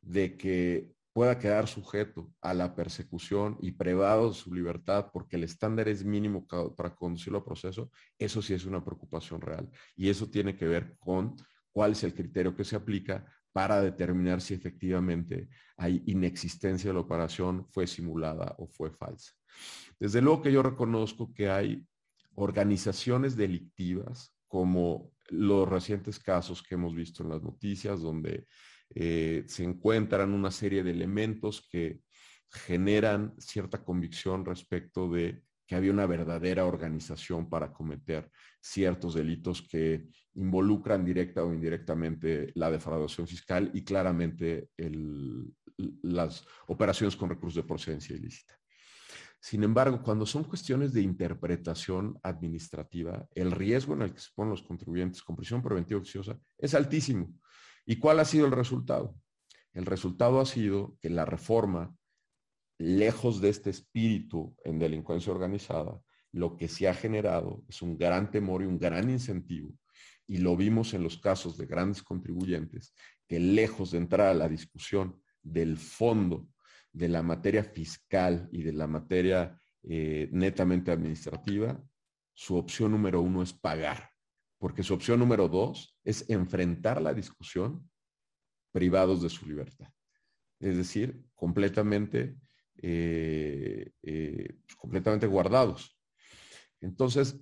[0.00, 5.44] de que pueda quedar sujeto a la persecución y privado de su libertad porque el
[5.44, 9.70] estándar es mínimo para conducirlo a proceso, eso sí es una preocupación real.
[9.96, 11.36] Y eso tiene que ver con
[11.72, 17.00] cuál es el criterio que se aplica para determinar si efectivamente hay inexistencia de la
[17.00, 19.32] operación, fue simulada o fue falsa.
[19.98, 21.86] Desde luego que yo reconozco que hay
[22.34, 28.46] organizaciones delictivas como los recientes casos que hemos visto en las noticias, donde
[28.94, 32.00] eh, se encuentran una serie de elementos que
[32.50, 40.06] generan cierta convicción respecto de que había una verdadera organización para cometer ciertos delitos que
[40.34, 44.68] involucran directa o indirectamente la defraudación fiscal y claramente
[46.02, 48.54] las operaciones con recursos de procedencia ilícita.
[49.44, 54.52] Sin embargo, cuando son cuestiones de interpretación administrativa, el riesgo en el que se ponen
[54.52, 57.30] los contribuyentes con prisión preventiva oficiosa es altísimo.
[57.84, 59.14] ¿Y cuál ha sido el resultado?
[59.74, 61.94] El resultado ha sido que la reforma,
[62.78, 66.00] lejos de este espíritu en delincuencia organizada,
[66.32, 69.74] lo que se ha generado es un gran temor y un gran incentivo,
[70.26, 72.94] y lo vimos en los casos de grandes contribuyentes,
[73.28, 76.48] que lejos de entrar a la discusión del fondo
[76.94, 81.82] de la materia fiscal y de la materia eh, netamente administrativa,
[82.32, 84.10] su opción número uno es pagar,
[84.58, 87.90] porque su opción número dos es enfrentar la discusión
[88.72, 89.88] privados de su libertad.
[90.60, 92.36] Es decir, completamente,
[92.78, 95.98] eh, eh, completamente guardados.
[96.80, 97.36] Entonces,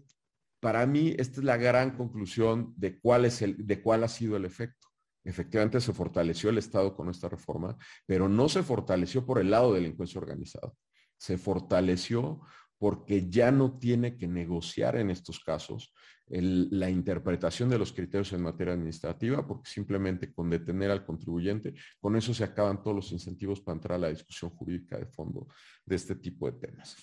[0.60, 4.36] para mí, esta es la gran conclusión de cuál, es el, de cuál ha sido
[4.36, 4.88] el efecto.
[5.24, 9.72] Efectivamente, se fortaleció el Estado con esta reforma, pero no se fortaleció por el lado
[9.72, 10.72] de delincuencia organizada.
[11.16, 12.40] Se fortaleció
[12.78, 15.94] porque ya no tiene que negociar en estos casos
[16.26, 22.16] la interpretación de los criterios en materia administrativa, porque simplemente con detener al contribuyente, con
[22.16, 25.46] eso se acaban todos los incentivos para entrar a la discusión jurídica de fondo
[25.84, 26.96] de este tipo de temas.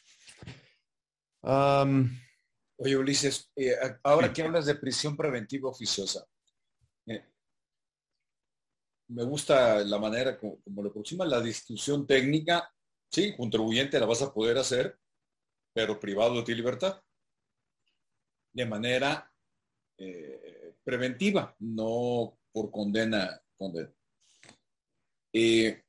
[2.82, 6.26] Oye, Ulises, eh, ahora que hablas de prisión preventiva oficiosa,
[9.10, 12.72] me gusta la manera como, lo aproxima la discusión técnica.
[13.12, 14.98] Sí, contribuyente la vas a poder hacer,
[15.74, 17.02] pero privado de tu libertad.
[18.54, 19.32] De manera
[19.98, 23.42] eh, preventiva, no por condena.
[25.34, 25.82] Eh,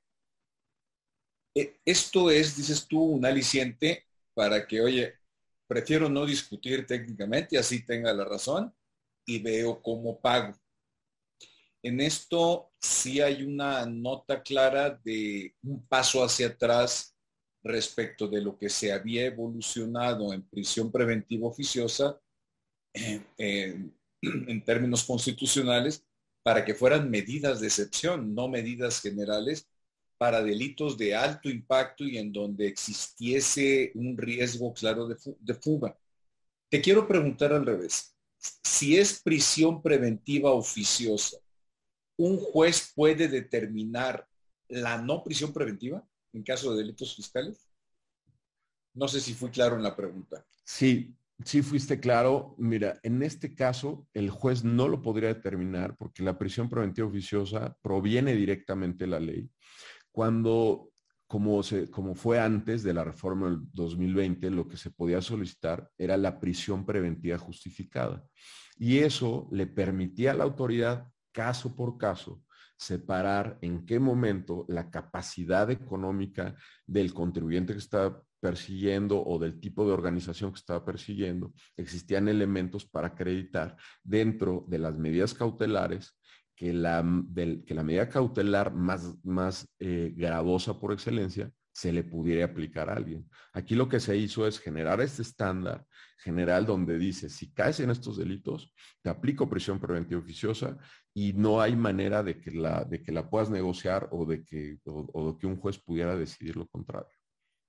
[1.54, 5.14] eh, esto es, dices tú, un aliciente para que, oye,
[5.66, 8.74] prefiero no discutir técnicamente, así tenga la razón,
[9.26, 10.54] y veo cómo pago.
[11.82, 17.16] En esto sí hay una nota clara de un paso hacia atrás
[17.62, 22.20] respecto de lo que se había evolucionado en prisión preventiva oficiosa
[23.38, 26.04] en términos constitucionales
[26.42, 29.66] para que fueran medidas de excepción, no medidas generales
[30.18, 35.96] para delitos de alto impacto y en donde existiese un riesgo claro de, de fuga.
[36.68, 38.14] Te quiero preguntar al revés.
[38.38, 41.38] Si es prisión preventiva oficiosa,
[42.20, 44.26] ¿un juez puede determinar
[44.68, 46.04] la no prisión preventiva?
[46.32, 47.68] en caso de delitos fiscales?
[48.94, 50.44] No sé si fui claro en la pregunta.
[50.64, 52.54] Sí, sí fuiste claro.
[52.58, 57.76] Mira, en este caso el juez no lo podría determinar porque la prisión preventiva oficiosa
[57.82, 59.50] proviene directamente de la ley.
[60.10, 60.90] Cuando,
[61.26, 65.88] como, se, como fue antes de la reforma del 2020, lo que se podía solicitar
[65.96, 68.24] era la prisión preventiva justificada.
[68.76, 72.42] Y eso le permitía a la autoridad, caso por caso,
[72.76, 79.86] separar en qué momento la capacidad económica del contribuyente que está persiguiendo o del tipo
[79.86, 86.18] de organización que estaba persiguiendo, existían elementos para acreditar dentro de las medidas cautelares
[86.56, 87.04] que la,
[87.66, 92.94] que la medida cautelar más, más eh, gravosa por excelencia se le pudiera aplicar a
[92.94, 93.28] alguien.
[93.52, 95.86] Aquí lo que se hizo es generar este estándar
[96.18, 100.76] general donde dice, si caes en estos delitos, te aplico prisión preventiva oficiosa
[101.14, 104.78] y no hay manera de que la, de que la puedas negociar o de, que,
[104.84, 107.10] o, que un juez pudiera decidir lo contrario.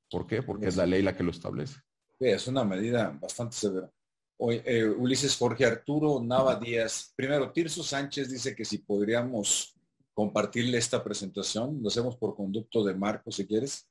[0.10, 0.44] ¿Por qué?
[0.44, 1.80] Porque es la ley la que lo establece.
[2.20, 3.90] Sí, es una medida bastante severa.
[4.38, 7.14] Hoy, eh, Ulises Jorge Arturo Nava Díaz.
[7.16, 9.76] Primero, Tirso Sánchez dice que si podríamos
[10.14, 13.88] compartirle esta presentación, lo hacemos por conducto de Marco, si quieres.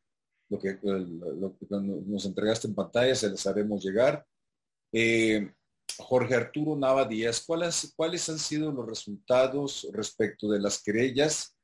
[0.48, 4.26] Lo que, lo que nos entregaste en pantalla, se les haremos llegar.
[4.92, 5.52] Eh,
[6.00, 11.56] Jorge Arturo Nava Díaz, ¿cuáles, ¿cuáles han sido los resultados respecto de las querellas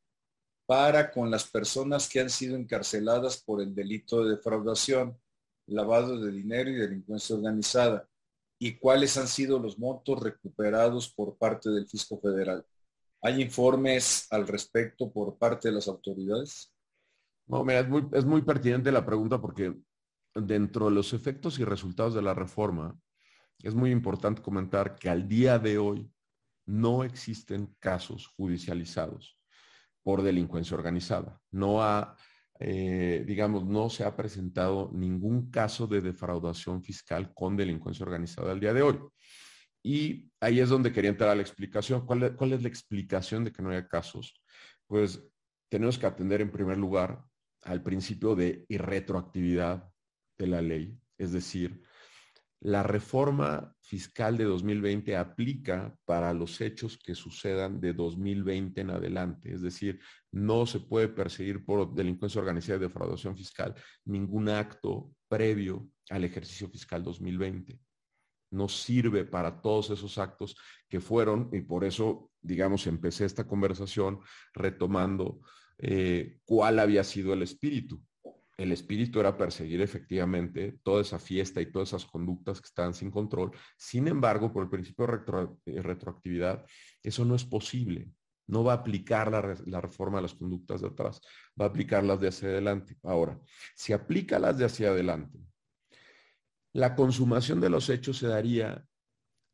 [0.66, 5.18] para con las personas que han sido encarceladas por el delito de defraudación,
[5.66, 8.08] lavado de dinero y delincuencia organizada?
[8.58, 12.64] ¿Y cuáles han sido los montos recuperados por parte del fisco federal?
[13.22, 16.72] ¿Hay informes al respecto por parte de las autoridades?
[17.46, 19.74] No, mira, es muy, es muy pertinente la pregunta porque
[20.34, 22.98] dentro de los efectos y resultados de la reforma,
[23.62, 26.10] es muy importante comentar que al día de hoy
[26.66, 29.38] no existen casos judicializados
[30.02, 31.40] por delincuencia organizada.
[31.50, 32.16] No ha,
[32.60, 38.60] eh, digamos, no se ha presentado ningún caso de defraudación fiscal con delincuencia organizada al
[38.60, 39.00] día de hoy.
[39.82, 42.04] Y ahí es donde quería entrar a la explicación.
[42.04, 44.40] ¿Cuál, ¿Cuál es la explicación de que no haya casos?
[44.86, 45.22] Pues
[45.68, 47.24] tenemos que atender en primer lugar
[47.62, 49.88] al principio de irretroactividad
[50.38, 51.82] de la ley, es decir,
[52.60, 59.52] la reforma fiscal de 2020 aplica para los hechos que sucedan de 2020 en adelante.
[59.52, 60.00] Es decir,
[60.32, 66.68] no se puede perseguir por delincuencia organizada y defraudación fiscal ningún acto previo al ejercicio
[66.68, 67.78] fiscal 2020.
[68.52, 70.56] No sirve para todos esos actos
[70.88, 74.20] que fueron, y por eso, digamos, empecé esta conversación
[74.54, 75.40] retomando
[75.78, 78.02] eh, cuál había sido el espíritu.
[78.56, 83.10] El espíritu era perseguir efectivamente toda esa fiesta y todas esas conductas que estaban sin
[83.10, 83.52] control.
[83.76, 86.64] Sin embargo, por el principio de retroactividad,
[87.02, 88.10] eso no es posible
[88.46, 91.20] no va a aplicar la, reforma de las conductas de atrás,
[91.60, 92.96] va a aplicar las de hacia adelante.
[93.02, 93.40] Ahora,
[93.74, 95.38] si aplica las de hacia adelante,
[96.72, 98.84] la consumación de los hechos se daría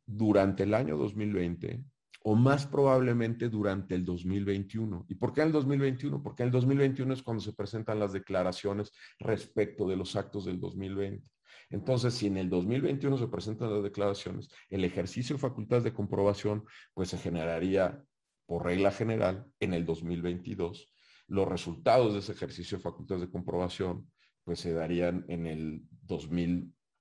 [0.06, 1.84] durante el año 2020
[2.24, 5.06] o más probablemente durante el 2021.
[5.08, 6.22] ¿Y por qué el 2021?
[6.22, 11.28] Porque el 2021 es cuando se presentan las declaraciones respecto de los actos del 2020.
[11.70, 16.64] Entonces, si en el 2021 se presentan las declaraciones, el ejercicio de facultades de comprobación,
[16.94, 18.02] pues se generaría
[18.46, 20.92] por regla general, en el 2022.
[21.28, 24.10] Los resultados de ese ejercicio de facultades de comprobación
[24.44, 25.82] pues se darían en el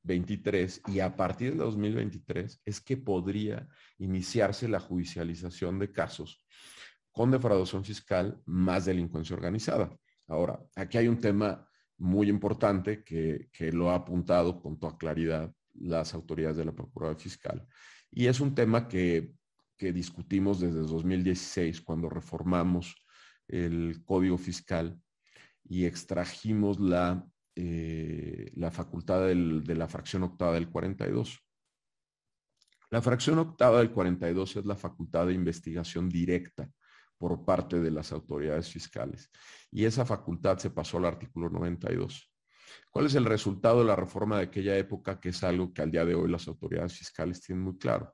[0.04, 6.46] 2023 y a partir del 2023 es que podría iniciarse la judicialización de casos
[7.12, 9.96] con defraudación fiscal más delincuencia organizada.
[10.28, 16.14] Ahora, aquí hay un tema muy importante que, lo ha apuntado con toda claridad las
[16.14, 17.66] autoridades de la Procuraduría Fiscal
[18.10, 19.34] y es un tema que
[19.78, 22.96] discutimos desde 2016 cuando reformamos
[23.48, 25.00] el código fiscal
[25.64, 27.26] y extrajimos la,
[27.56, 31.40] eh, la facultad de la fracción octava del 42.
[32.90, 36.70] La fracción octava del 42 es la facultad de investigación directa
[37.18, 39.30] por parte de las autoridades fiscales
[39.70, 42.30] y esa facultad se pasó al artículo 92.
[42.90, 45.92] ¿Cuál es el resultado de la reforma de aquella época que es algo que al
[45.92, 48.14] día de hoy las autoridades fiscales tienen muy claro?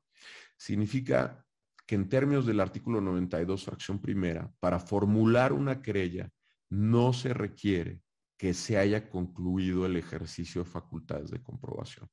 [0.58, 1.44] Significa
[1.86, 6.30] que en términos del artículo 92, fracción primera, para formular una querella
[6.70, 8.02] no se requiere
[8.38, 12.08] que se haya concluido el ejercicio de facultades de comprobación.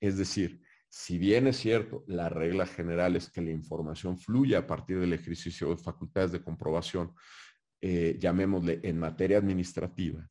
[0.00, 4.66] Es decir, si bien es cierto, la regla general es que la información fluya a
[4.66, 7.14] partir del ejercicio de facultades de comprobación,
[7.80, 10.28] eh, llamémosle en materia administrativa,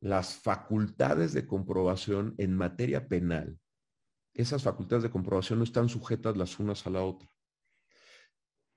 [0.00, 3.58] las facultades de comprobación en materia penal,
[4.34, 7.28] esas facultades de comprobación no están sujetas las unas a la otra.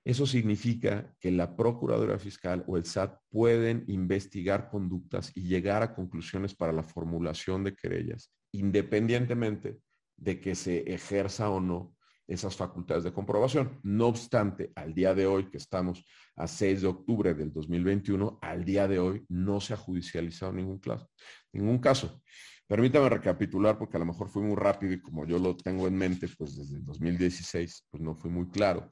[0.04, 5.94] Eso significa que la Procuraduría Fiscal o el SAT pueden investigar conductas y llegar a
[5.94, 9.78] conclusiones para la formulación de querellas, independientemente
[10.16, 11.94] de que se ejerza o no
[12.26, 13.80] esas facultades de comprobación.
[13.82, 16.04] No obstante, al día de hoy, que estamos
[16.36, 20.78] a 6 de octubre del 2021, al día de hoy no se ha judicializado ningún
[20.78, 21.08] caso.
[21.52, 22.22] Ningún caso.
[22.66, 25.96] Permítame recapitular porque a lo mejor fui muy rápido y como yo lo tengo en
[25.96, 28.88] mente, pues desde el 2016, pues no fui muy claro.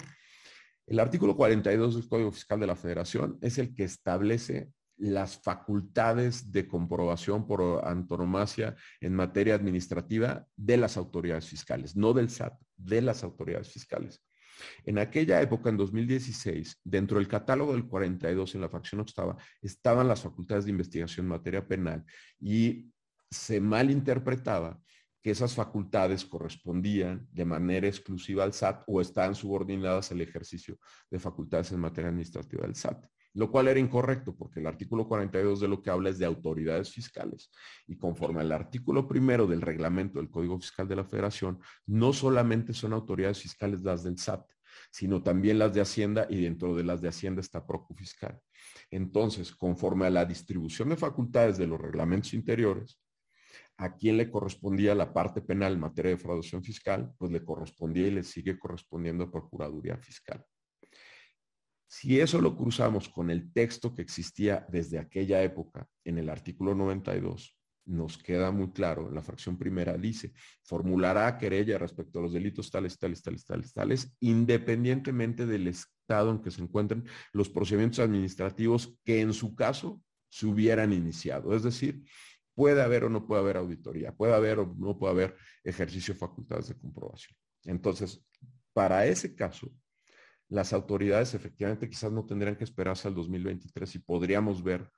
[0.93, 4.69] El artículo 42 del Código Fiscal de la Federación es el que establece
[4.99, 12.29] las facultades de comprobación por antonomasia en materia administrativa de las autoridades fiscales, no del
[12.29, 14.23] SAT, de las autoridades fiscales.
[14.85, 20.07] En aquella época, en 2016, dentro del catálogo del 42 en la fracción octava, estaban
[20.07, 22.05] las facultades de investigación en materia penal
[22.39, 22.93] y
[23.31, 24.79] se malinterpretaba
[25.23, 30.79] que esas facultades correspondían de manera exclusiva al SAT o estaban subordinadas al ejercicio
[31.11, 35.61] de facultades en materia administrativa del SAT, lo cual era incorrecto porque el artículo 42
[35.61, 37.51] de lo que habla es de autoridades fiscales
[37.87, 42.75] y conforme al artículo primero del reglamento del Código Fiscal de la Federación, no solamente
[42.75, 44.45] son autoridades fiscales las del SAT,
[44.91, 48.41] sino también las de Hacienda y dentro de las de Hacienda está Procu Fiscal.
[48.91, 53.02] Entonces, conforme a la distribución de facultades de los reglamentos interiores,
[53.79, 58.07] a quién le correspondía la parte penal en materia de fraudación fiscal, pues le correspondía
[58.07, 60.45] y le sigue correspondiendo a Procuraduría Fiscal.
[61.87, 66.75] Si eso lo cruzamos con el texto que existía desde aquella época en el artículo
[66.75, 67.55] 92,
[67.85, 72.99] nos queda muy claro, la fracción primera dice, formulará querella respecto a los delitos tales,
[72.99, 79.21] tales, tales, tales, tales, independientemente del estado en que se encuentren los procedimientos administrativos que
[79.21, 80.01] en su caso
[80.31, 81.55] se hubieran iniciado.
[81.55, 82.05] Es decir,
[82.63, 86.21] puede haber o no puede haber auditoría, puede haber o no puede haber ejercicio de
[86.21, 87.37] facultades de comprobación.
[87.65, 88.25] Entonces,
[88.73, 89.69] para ese caso,
[90.49, 94.89] las autoridades efectivamente quizás no tendrían que esperarse al 2023 y podríamos ver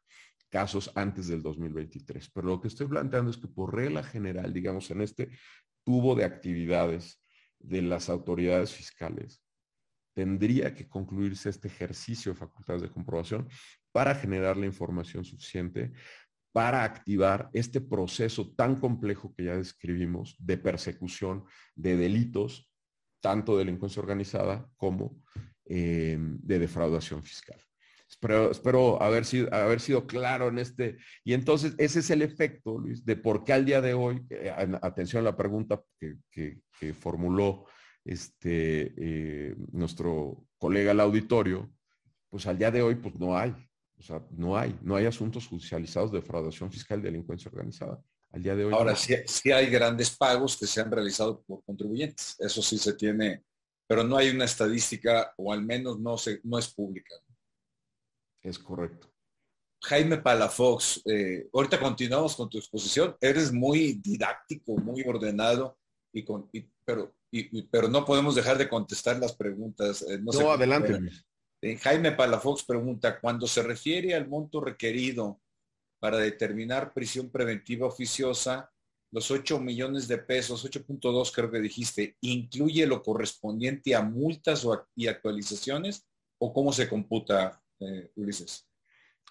[0.50, 2.30] casos antes del 2023.
[2.34, 5.30] Pero lo que estoy planteando es que por regla general, digamos, en este
[5.84, 7.18] tubo de actividades
[7.58, 9.42] de las autoridades fiscales,
[10.12, 13.48] tendría que concluirse este ejercicio de facultades de comprobación
[13.90, 15.92] para generar la información suficiente
[16.54, 21.44] para activar este proceso tan complejo que ya describimos de persecución
[21.74, 22.70] de delitos,
[23.20, 25.20] tanto de delincuencia organizada como
[25.64, 27.58] eh, de defraudación fiscal.
[28.06, 30.98] Espero, haber, sido, haber sido claro en este.
[31.24, 34.54] Y entonces ese es el efecto, Luis, de por qué al día de hoy, eh,
[34.80, 36.60] atención a la pregunta que,
[36.92, 37.66] formuló
[38.04, 41.68] este, eh, nuestro colega al auditorio,
[42.30, 43.52] pues al día de hoy pues no hay.
[43.98, 48.02] O sea, no hay, no hay asuntos judicializados de defraudación fiscal y delincuencia organizada.
[48.30, 48.74] Al día de hoy.
[48.74, 52.34] Ahora, sí, hay grandes pagos que se han realizado por contribuyentes.
[52.40, 53.44] Eso sí se tiene,
[53.86, 57.14] pero no hay una estadística, o al menos no, se, no es pública.
[58.42, 59.08] Es correcto.
[59.84, 63.16] Jaime Palafox, eh, ahorita continuamos con tu exposición.
[63.20, 65.78] Eres muy didáctico, muy ordenado,
[66.12, 66.50] y con,
[66.84, 67.14] pero,
[67.70, 70.02] pero no podemos dejar de contestar las preguntas.
[70.02, 70.98] Eh, no, adelante.
[71.80, 75.40] Jaime Palafox pregunta, cuando se refiere al monto requerido
[75.98, 78.70] para determinar prisión preventiva oficiosa,
[79.10, 85.06] los 8 millones de pesos, 8.2 creo que dijiste, ¿incluye lo correspondiente a multas y
[85.06, 86.06] actualizaciones
[86.38, 88.68] o cómo se computa, eh, Ulises?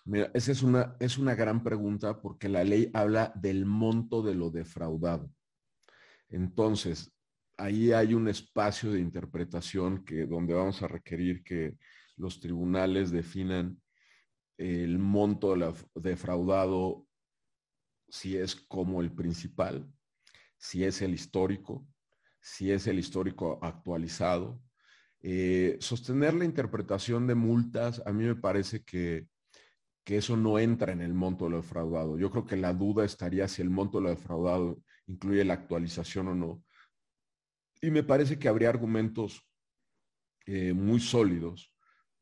[0.05, 4.35] Mira, esa es una, es una gran pregunta porque la ley habla del monto de
[4.35, 5.29] lo defraudado.
[6.29, 7.11] Entonces,
[7.57, 11.77] ahí hay un espacio de interpretación que donde vamos a requerir que
[12.17, 13.81] los tribunales definan
[14.57, 15.55] el monto
[15.95, 17.07] defraudado
[18.07, 19.91] si es como el principal,
[20.57, 21.87] si es el histórico,
[22.39, 24.61] si es el histórico actualizado.
[25.21, 29.27] Eh, sostener la interpretación de multas, a mí me parece que,
[30.03, 32.19] que, eso no entra en el monto de lo defraudado.
[32.19, 36.27] Yo creo que la duda estaría si el monto de lo defraudado incluye la actualización
[36.27, 36.63] o no.
[37.81, 39.41] Y me parece que habría argumentos
[40.45, 41.72] eh, muy sólidos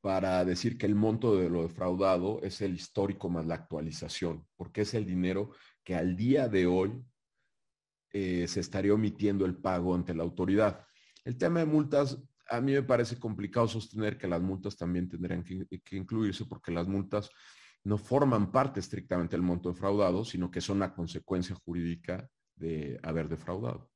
[0.01, 4.81] para decir que el monto de lo defraudado es el histórico más la actualización, porque
[4.81, 5.51] es el dinero
[5.83, 7.03] que al día de hoy
[8.11, 10.83] eh, se estaría omitiendo el pago ante la autoridad.
[11.23, 12.17] El tema de multas,
[12.49, 16.87] a mí me parece complicado sostener que las multas también tendrían que, incluirse porque las
[16.87, 17.29] multas
[17.83, 23.29] no forman parte estrictamente del monto defraudado, sino que son una consecuencia jurídica de haber
[23.29, 23.89] defraudado.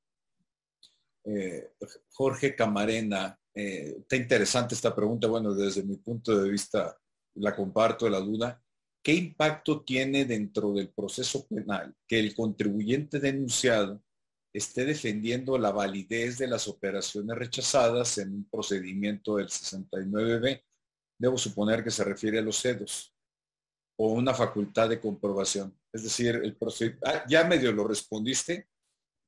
[1.26, 1.74] Eh,
[2.12, 5.28] Jorge Camarena eh, está interesante esta pregunta.
[5.28, 6.98] Bueno, desde mi punto de vista
[7.36, 8.62] la comparto la duda.
[9.04, 14.02] ¿Qué impacto tiene dentro del proceso penal que el contribuyente denunciado
[14.52, 20.64] esté defendiendo la validez de las operaciones rechazadas en un procedimiento del 69B?
[21.20, 23.14] Debo suponer que se refiere a los CEDOS
[23.98, 25.78] o una facultad de comprobación.
[25.94, 26.58] Es decir, el
[27.06, 28.68] ah, ya medio lo respondiste,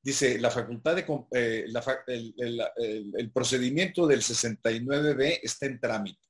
[0.08, 1.66] dice, la facultad de, eh,
[3.18, 6.22] el, procedimiento del 69B está en trámite.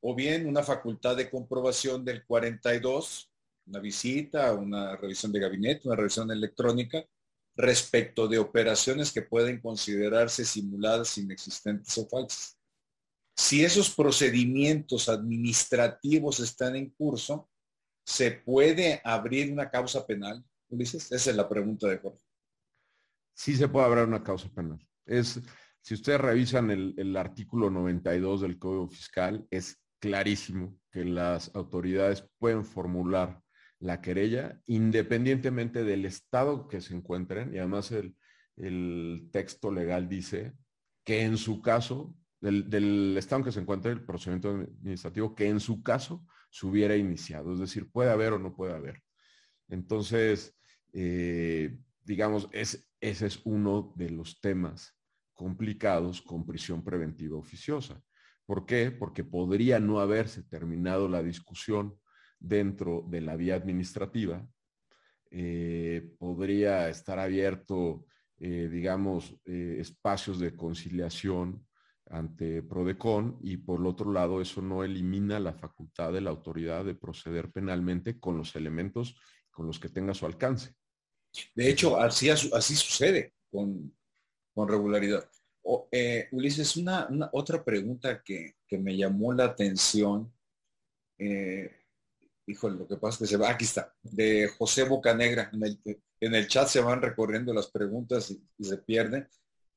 [0.00, 3.30] O bien una facultad de comprobación del 42,
[3.66, 7.04] una visita, una revisión de gabinete, una revisión electrónica,
[7.54, 12.58] respecto de operaciones que pueden considerarse simuladas, inexistentes o falsas.
[13.36, 17.48] Si esos procedimientos administrativos están en curso,
[18.04, 20.44] ¿se puede abrir una causa penal?
[20.68, 22.29] Ulises, esa es la pregunta de Jorge
[23.34, 24.78] sí se puede abrir una causa penal.
[25.06, 25.40] Es,
[25.80, 32.64] si ustedes revisan el, artículo 92 del Código Fiscal, es clarísimo que las autoridades pueden
[32.64, 33.40] formular
[33.78, 38.16] la querella independientemente del estado que se encuentren y además el,
[39.32, 40.52] texto legal dice
[41.02, 45.48] que en su caso, del, del, estado en que se encuentre el procedimiento administrativo, que
[45.48, 47.54] en su caso se hubiera iniciado.
[47.54, 49.02] Es decir, puede haber o no puede haber.
[49.68, 50.54] Entonces,
[50.92, 54.96] eh, digamos, es, ese es uno de los temas
[55.32, 58.02] complicados con prisión preventiva oficiosa.
[58.44, 58.90] ¿Por qué?
[58.90, 61.96] Porque podría no haberse terminado la discusión
[62.38, 64.46] dentro de la vía administrativa,
[65.30, 68.06] eh, podría estar abierto,
[68.38, 71.64] eh, digamos, eh, espacios de conciliación
[72.06, 76.84] ante PRODECON y por el otro lado eso no elimina la facultad de la autoridad
[76.84, 79.20] de proceder penalmente con los elementos
[79.50, 80.74] con los que tenga su alcance.
[81.54, 83.94] De hecho, así, así sucede con,
[84.56, 85.28] regularidad.
[85.90, 90.32] Eh, Ulises, una, otra pregunta que, me llamó la atención.
[91.18, 91.70] Eh,
[92.46, 95.50] híjole, lo que pasa es que se va, aquí está, de José Bocanegra.
[95.52, 95.80] En el,
[96.20, 99.26] en el chat se van recorriendo las preguntas y, se pierden.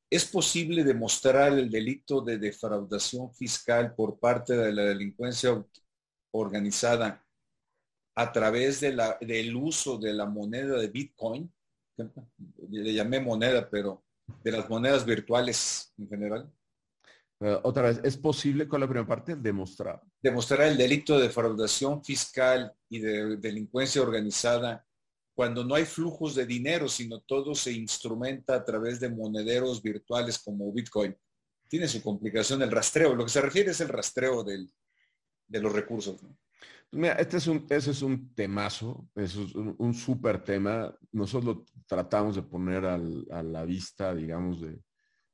[0.10, 5.64] ¿Es posible demostrar el delito de defraudación fiscal por parte de la delincuencia
[6.32, 7.26] organizada
[8.16, 11.52] a través de la, del uso de la moneda de Bitcoin,
[12.70, 14.04] le llamé moneda, pero
[14.44, 16.52] de las monedas virtuales en general.
[17.64, 20.02] otra vez, ¿es posible con la primera parte demostrar?
[20.22, 24.86] Demostrar el delito de defraudación fiscal y de delincuencia organizada
[25.36, 30.38] cuando no hay flujos de dinero, sino todo se instrumenta a través de monederos virtuales
[30.38, 31.16] como Bitcoin.
[31.68, 33.16] Tiene su complicación el rastreo.
[33.16, 34.72] Lo que se refiere es el rastreo del,
[35.48, 36.22] los recursos.
[36.94, 40.94] Mira, este es un, ese es un temazo, es un, súper tema.
[41.12, 44.80] Nosotros tratamos de poner a la vista, digamos, de,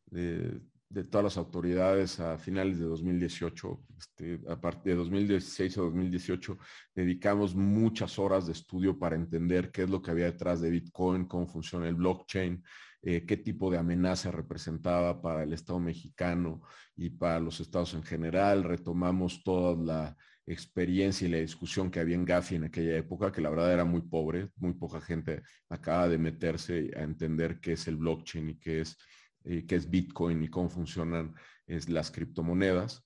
[0.05, 3.84] de, todas las autoridades a finales de 2018.
[3.97, 6.57] Este, a partir de 2016 a 2018
[6.95, 11.26] dedicamos muchas horas de estudio para entender qué es lo que había detrás de Bitcoin,
[11.26, 12.64] cómo funciona el blockchain,
[13.01, 16.62] eh, qué tipo de amenaza representaba para el Estado mexicano
[16.95, 18.64] y para los estados en general.
[18.64, 20.18] Retomamos toda la
[20.54, 23.86] experiencia y la discusión que había en Gafi en aquella época, que la verdad era
[23.86, 28.56] muy pobre, muy poca gente acaba de meterse a entender qué es el blockchain y
[28.60, 28.97] qué es,
[29.43, 31.34] qué es Bitcoin y cómo funcionan
[31.68, 33.06] es, las criptomonedas.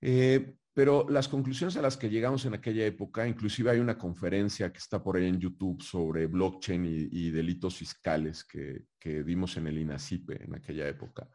[0.00, 4.72] Eh, pero las conclusiones a las que llegamos en aquella época, inclusive hay una conferencia
[4.72, 9.66] que está por ahí en YouTube sobre blockchain y, delitos fiscales que, que, dimos en
[9.66, 11.28] el INACIPE en aquella época.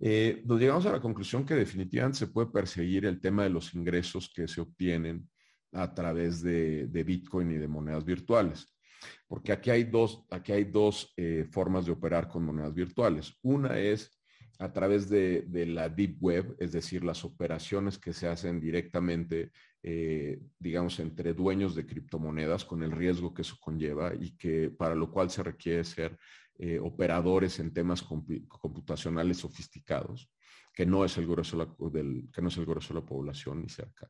[0.00, 3.74] Eh, nos llegamos a la conclusión que definitivamente se puede perseguir el tema de los
[3.74, 5.28] ingresos que se obtienen
[5.72, 8.66] a través de, Bitcoin y de monedas virtuales.
[9.26, 13.34] Porque aquí hay dos, aquí hay dos eh, formas de operar con monedas virtuales.
[13.42, 14.10] Una es
[14.58, 19.50] a través de, la Deep Web, es decir, las operaciones que se hacen directamente,
[19.82, 24.94] eh, digamos, entre dueños de criptomonedas con el riesgo que eso conlleva y que para
[24.94, 26.16] lo cual se requiere ser
[26.58, 30.30] eh, operadores en temas computacionales sofisticados,
[30.72, 33.68] que no es el grueso del, que no es el grueso de la población ni
[33.68, 34.08] cerca.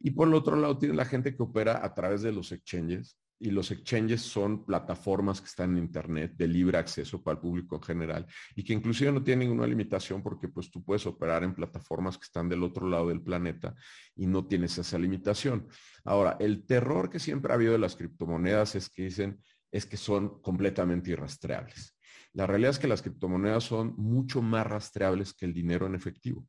[0.00, 3.18] Y por el otro lado tiene la gente que opera a través de los exchanges,
[3.40, 7.76] y los exchanges son plataformas que están en Internet de libre acceso para el público
[7.76, 8.26] en general
[8.56, 12.24] y que inclusive no tienen ninguna limitación porque pues tú puedes operar en plataformas que
[12.24, 13.74] están del otro lado del planeta
[14.16, 15.68] y no tienes esa limitación.
[16.04, 19.96] Ahora, el terror que siempre ha habido de las criptomonedas es que dicen es que
[19.96, 21.96] son completamente irrastreables.
[22.32, 26.46] La realidad es que las criptomonedas son mucho más rastreables que el dinero en efectivo.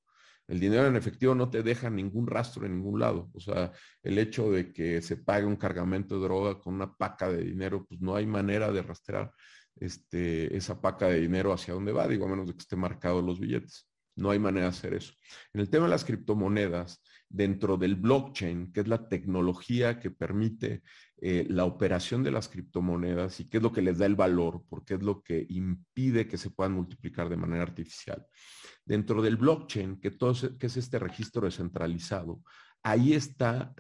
[0.50, 3.30] El dinero en efectivo no te deja ningún rastro en ningún lado.
[3.34, 3.72] O sea,
[4.02, 7.86] el hecho de que se pague un cargamento de droga con una paca de dinero,
[7.88, 9.32] pues no hay manera de rastrear
[9.76, 13.22] este, esa paca de dinero hacia dónde va, digo, a menos de que esté marcado
[13.22, 13.88] los billetes.
[14.16, 15.14] No hay manera de hacer eso.
[15.54, 20.82] En el tema de las criptomonedas, dentro del blockchain, que es la tecnología que permite
[21.18, 24.64] eh, la operación de las criptomonedas y qué es lo que les da el valor,
[24.68, 28.26] porque es lo que impide que se puedan multiplicar de manera artificial.
[28.84, 32.42] Dentro del blockchain, que, todo que es este registro descentralizado,
[32.84, 33.76] ahí, está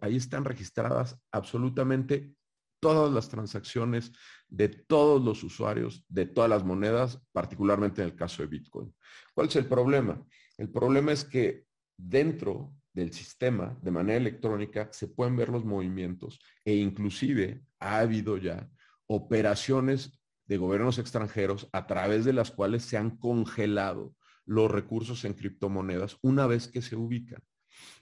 [0.00, 2.34] ahí están registradas absolutamente
[2.80, 4.12] todas las transacciones
[4.48, 8.94] de todos los usuarios de todas las monedas, particularmente en el caso de Bitcoin.
[9.34, 10.24] ¿Cuál es el problema?
[10.56, 11.66] El problema es que
[11.96, 18.38] dentro del sistema, de manera electrónica, se pueden ver los movimientos e inclusive ha habido
[18.38, 18.70] ya
[19.06, 24.16] operaciones de gobiernos extranjeros a través de las cuales se han congelado
[24.46, 27.42] los recursos en criptomonedas una vez que se ubican.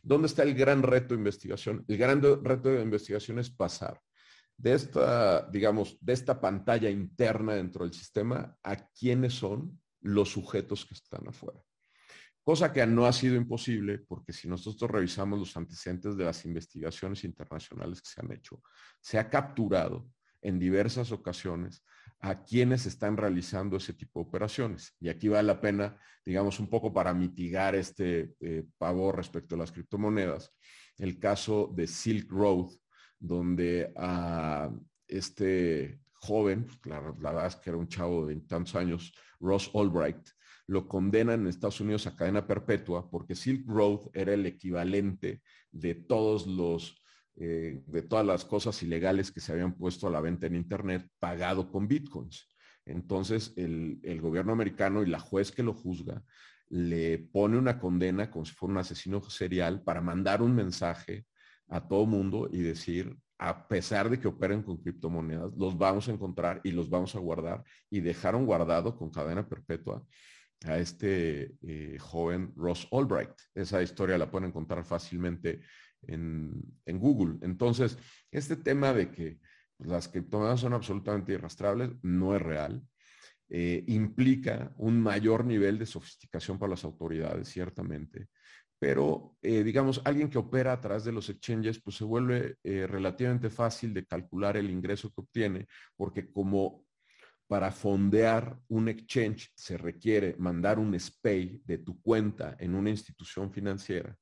[0.01, 1.85] ¿Dónde está el gran reto de investigación?
[1.89, 4.01] El gran reto de investigación es pasar
[4.57, 10.87] de esta, digamos, de esta pantalla interna dentro del sistema a quiénes son los sujetos
[10.87, 11.61] que están afuera.
[12.45, 17.25] Cosa que no ha sido imposible porque si nosotros revisamos los antecedentes de las investigaciones
[17.25, 18.63] internacionales que se han hecho,
[19.01, 20.11] se ha capturado
[20.43, 21.83] en diversas ocasiones
[22.21, 24.95] a quienes están realizando ese tipo de operaciones.
[25.01, 29.59] Y aquí vale la pena, digamos, un poco para mitigar este eh, pavor respecto a
[29.59, 30.55] las criptomonedas,
[30.99, 32.71] el caso de Silk Road,
[33.19, 34.71] donde a
[35.09, 40.29] este joven, pues, la, verdad es que era un chavo de tantos años, Ross Albright,
[40.67, 45.95] lo condenan en Estados Unidos a cadena perpetua porque Silk Road era el equivalente de
[45.95, 47.01] todos los
[47.37, 51.09] eh, de todas las cosas ilegales que se habían puesto a la venta en Internet
[51.19, 52.49] pagado con bitcoins.
[52.87, 56.23] Entonces, el, el, gobierno americano y la juez que lo juzga
[56.69, 61.27] le pone una condena como si fuera un asesino serial para mandar un mensaje
[61.67, 66.13] a todo mundo y decir, a pesar de que operen con criptomonedas, los vamos a
[66.13, 67.65] encontrar y los vamos a guardar.
[67.91, 70.07] Y dejaron guardado con cadena perpetua
[70.65, 73.31] a este eh, joven Ross Albright.
[73.55, 75.61] Esa historia la pueden encontrar fácilmente
[76.03, 77.39] en, Google.
[77.43, 77.99] Entonces,
[78.31, 79.39] este tema de que
[79.79, 82.83] las criptomonedas son absolutamente irrastrables no es real.
[83.49, 88.29] Eh, implica un mayor nivel de sofisticación para las autoridades, ciertamente
[88.77, 93.49] pero eh, digamos, alguien que opera a través de los exchanges, pues se vuelve relativamente
[93.49, 96.84] fácil de calcular el ingreso que obtiene, porque como
[97.47, 103.53] para fondear un exchange se requiere mandar un SPAY de tu cuenta en una institución
[103.53, 104.17] financiera,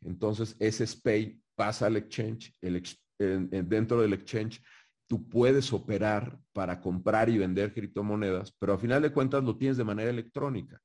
[0.00, 2.52] entonces ese SPAY pasa al exchange,
[3.18, 4.62] dentro del exchange
[5.06, 9.76] tú puedes operar para comprar y vender criptomonedas, pero a final de cuentas lo tienes
[9.76, 10.80] de manera electrónica.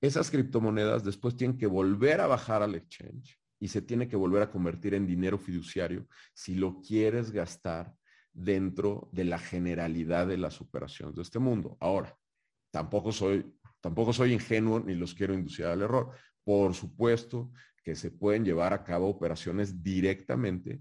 [0.00, 4.42] Esas criptomonedas después tienen que volver a bajar al exchange y se tiene que volver
[4.42, 7.94] a convertir en dinero fiduciario si lo quieres gastar
[8.32, 11.76] dentro de la generalidad de las operaciones de este mundo.
[11.80, 12.16] Ahora,
[12.70, 16.10] tampoco soy, tampoco soy ingenuo ni los quiero inducir al error.
[16.44, 17.52] Por supuesto
[17.82, 20.80] que se pueden llevar a cabo operaciones directamente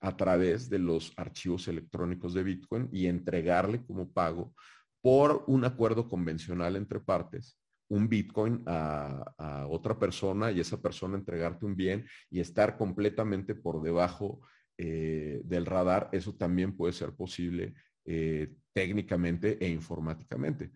[0.00, 4.54] a través de los archivos electrónicos de Bitcoin y entregarle como pago
[5.00, 7.56] por un acuerdo convencional entre partes
[7.92, 13.82] un Bitcoin a, otra persona y esa persona entregarte un bien y estar completamente por
[13.82, 14.40] debajo
[14.78, 20.72] eh, del radar, eso también puede ser posible eh, técnicamente e informáticamente.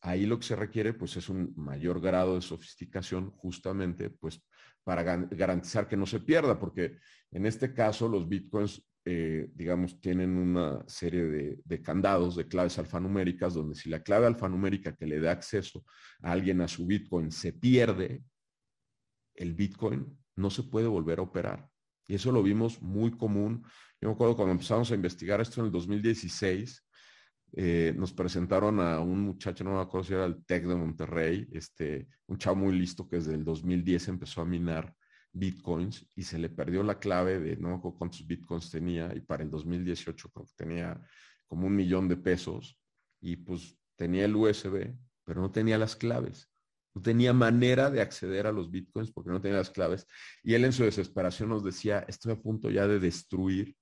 [0.00, 4.42] Ahí lo que se requiere pues es un mayor grado de sofisticación justamente pues
[4.82, 6.98] para garantizar que no se pierda, porque
[7.30, 13.52] en este caso los bitcoins eh, digamos, tienen una serie de, candados, de claves alfanuméricas,
[13.52, 15.84] donde si la clave alfanumérica que le da acceso
[16.22, 18.24] a alguien a su Bitcoin se pierde,
[19.34, 21.68] el Bitcoin no se puede volver a operar.
[22.06, 23.64] Y eso lo vimos muy común.
[24.00, 26.84] Yo me acuerdo cuando empezamos a investigar esto en el 2016,
[27.56, 31.48] eh, nos presentaron a un muchacho, no me acuerdo si era el TEC de Monterrey,
[31.52, 34.92] este, un chavo muy listo que desde el 2010 empezó a minar
[35.32, 39.50] bitcoins y se le perdió la clave de no cuántos bitcoins tenía y para el
[39.50, 41.00] 2018 creo que tenía
[41.46, 42.78] como un millón de pesos
[43.20, 46.48] y pues tenía el USB, pero no tenía las claves.
[46.94, 50.06] No tenía manera de acceder a los bitcoins porque no tenía las claves.
[50.42, 53.74] Y él en su desesperación nos decía, estoy a punto ya de destruir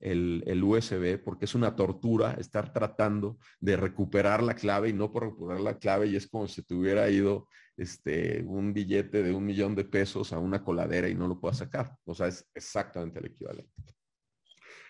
[0.00, 5.24] el, USB porque es una tortura estar tratando de recuperar la clave y no por
[5.24, 9.44] recuperar la clave y es como si te hubiera ido este, un billete de un
[9.44, 11.96] millón de pesos a una coladera y no lo puedas sacar.
[12.04, 13.70] O sea, es exactamente el equivalente.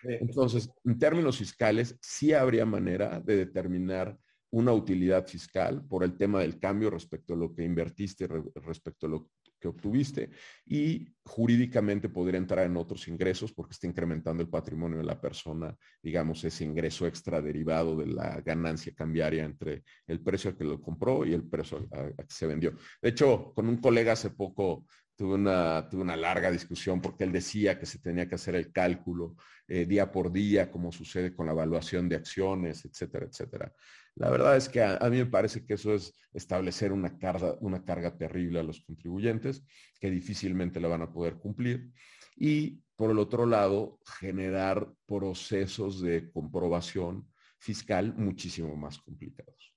[0.03, 4.17] Entonces, en términos fiscales, sí habría manera de determinar
[4.51, 9.11] una utilidad fiscal por el tema del cambio respecto a lo que invertiste, respecto a
[9.11, 9.31] lo
[9.61, 10.31] que obtuviste
[10.67, 15.77] y jurídicamente podría entrar en otros ingresos porque está incrementando el patrimonio de la persona,
[16.03, 20.81] digamos, ese ingreso extra derivado de la ganancia cambiaria entre el precio a que lo
[20.81, 22.73] compró y el precio a, que se vendió.
[23.03, 24.87] De hecho, con un colega hace poco
[25.21, 28.73] tuve una, tuve una larga discusión porque él decía que se tenía que hacer el
[28.73, 29.37] cálculo
[29.69, 33.71] eh, día por día, como sucede con la evaluación de acciones, etcétera, etcétera.
[34.15, 37.85] La verdad es que a, mí me parece que eso es establecer una carga, una
[37.85, 39.63] carga terrible a los contribuyentes
[40.01, 41.93] que difícilmente la van a poder cumplir.
[42.35, 49.75] Y por el otro lado, generar procesos de comprobación fiscal muchísimo más complicados.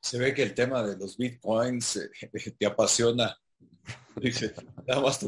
[0.00, 2.10] Se ve que el tema de los bitcoins eh,
[2.58, 3.36] te apasiona.
[4.86, 5.20] Nada más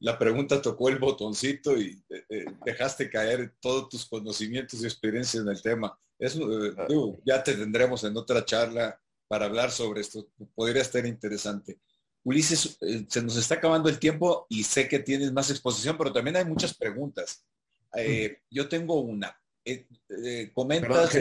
[0.00, 5.42] la pregunta tocó el botoncito y eh, eh, dejaste caer todos tus conocimientos y experiencias
[5.42, 5.98] en el tema.
[6.18, 10.28] Eso eh, ya te tendremos en otra charla para hablar sobre esto.
[10.54, 11.78] Podría estar interesante.
[12.24, 12.76] Ulises,
[13.08, 16.44] se nos está acabando el tiempo y sé que tienes más exposición, pero también hay
[16.44, 17.44] muchas preguntas.
[18.50, 19.38] yo tengo una.
[20.54, 21.12] Comentas.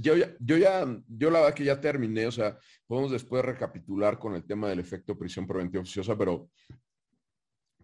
[0.00, 4.18] yo, ya, yo ya, yo la verdad que ya terminé, o sea, podemos después recapitular
[4.18, 6.50] con el tema del efecto prisión preventiva oficiosa, pero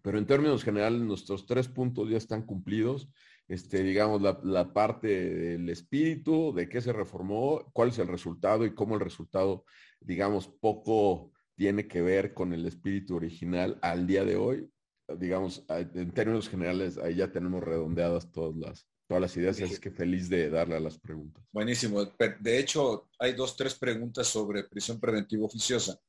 [0.03, 3.11] pero en términos generales, nuestros tres puntos ya están cumplidos.
[3.49, 8.75] Este, digamos, la, parte del espíritu, de qué se reformó, cuál es el resultado y
[8.75, 9.64] cómo el resultado,
[9.99, 14.71] digamos, poco tiene que ver con el espíritu original al día de hoy.
[15.18, 19.91] Digamos, en términos generales, ahí ya tenemos redondeadas todas las, todas las ideas, así que
[19.91, 21.43] feliz de darle a las preguntas.
[21.51, 22.05] Buenísimo.
[22.39, 26.01] De hecho, hay dos, tres preguntas sobre prisión preventiva oficiosa.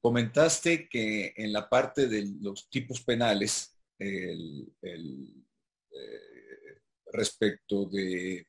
[0.00, 5.10] Comentaste que en la parte de los tipos penales, el, eh,
[7.12, 8.46] respecto de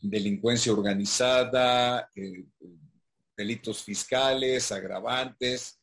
[0.00, 2.44] delincuencia organizada, eh,
[3.36, 5.80] delitos fiscales, agravantes,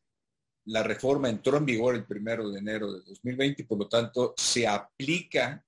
[0.63, 4.33] la reforma entró en vigor el primero de enero de 2020 y por lo tanto
[4.37, 5.61] se aplica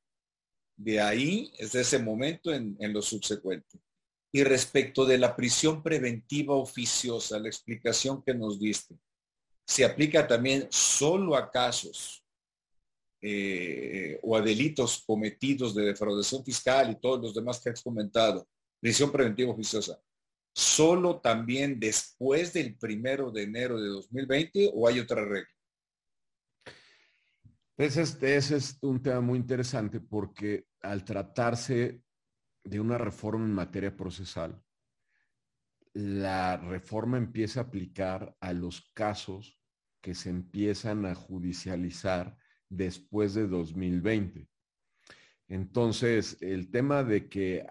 [0.83, 3.79] de ahí, desde ese momento, en, lo subsecuente.
[4.31, 8.95] Y respecto de la prisión preventiva oficiosa, la explicación que nos diste,
[9.65, 12.23] se aplica también solo a casos
[13.21, 18.47] eh, o a delitos cometidos de defraudación fiscal y todos los demás que has comentado,
[18.79, 20.01] prisión preventiva oficiosa,
[20.53, 25.47] solo también después del primero de enero de 2020 o hay otra regla?
[27.77, 32.03] Es, ese es un tema muy interesante porque al tratarse
[32.63, 34.61] de una reforma en materia procesal,
[35.93, 39.59] la reforma empieza a aplicar a los casos
[40.01, 42.37] que se empiezan a judicializar
[42.69, 44.47] después de 2020.
[45.47, 47.65] Entonces, el tema de que,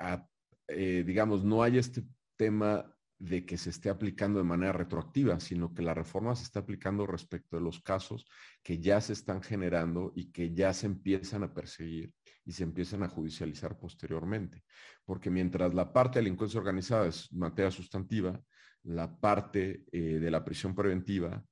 [0.69, 2.05] eh, digamos, no hay este
[2.37, 6.61] tema de que se esté aplicando de manera retroactiva, sino que la reforma se está
[6.61, 8.27] aplicando respecto de los casos
[8.63, 12.13] que ya se están generando y que ya se empiezan a perseguir
[12.51, 14.64] y se empiezan a judicializar posteriormente.
[15.05, 18.42] Porque mientras la parte de delincuencia organizada es materia sustantiva,
[18.82, 21.44] la parte eh, de la prisión preventiva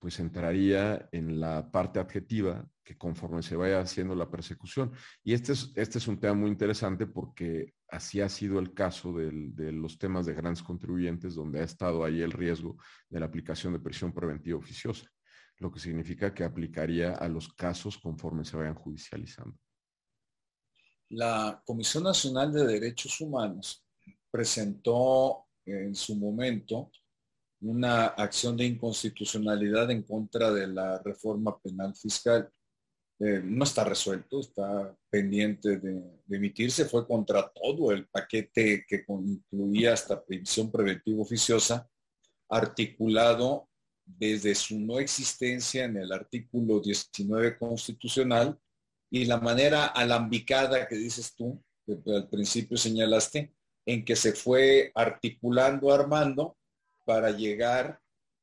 [0.00, 4.92] pues entraría en la parte adjetiva que conforme se vaya haciendo la persecución.
[5.22, 9.12] Y este es, este es un tema muy interesante porque así ha sido el caso
[9.12, 12.76] de los temas de grandes contribuyentes donde ha estado ahí el riesgo
[13.08, 15.08] de la aplicación de prisión preventiva oficiosa,
[15.58, 19.56] lo que significa que aplicaría a los casos conforme se vayan judicializando.
[21.10, 23.84] La Comisión Nacional de Derechos Humanos
[24.30, 26.90] presentó en su momento
[27.60, 32.50] una acción de inconstitucionalidad en contra de la reforma penal fiscal.
[33.18, 39.94] Eh, no está resuelto, está pendiente de, emitirse, fue contra todo el paquete que incluía
[39.94, 41.88] hasta previsión preventiva oficiosa,
[42.48, 43.68] articulado
[44.04, 48.58] desde su no existencia en el artículo 19 constitucional
[49.10, 53.54] y la manera alambicada que dices tú, que al principio señalaste,
[53.86, 56.56] en que se fue articulando, armando,
[57.04, 58.00] para llegar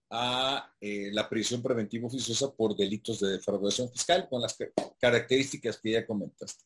[0.10, 4.56] a eh, la prisión preventiva oficiosa por delitos de defraudación fiscal con las
[5.00, 6.64] características que ya comentaste.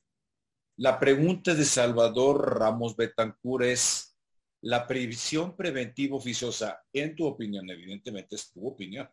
[0.77, 4.15] La pregunta de Salvador Ramos Betancur es,
[4.61, 9.09] la prisión preventiva oficiosa, en tu opinión, evidentemente es tu opinión,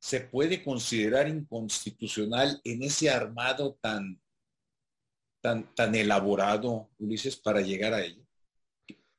[0.00, 4.20] ¿se puede considerar inconstitucional en ese armado tan,
[5.40, 8.24] tan, tan elaborado, Ulises, para llegar a ello?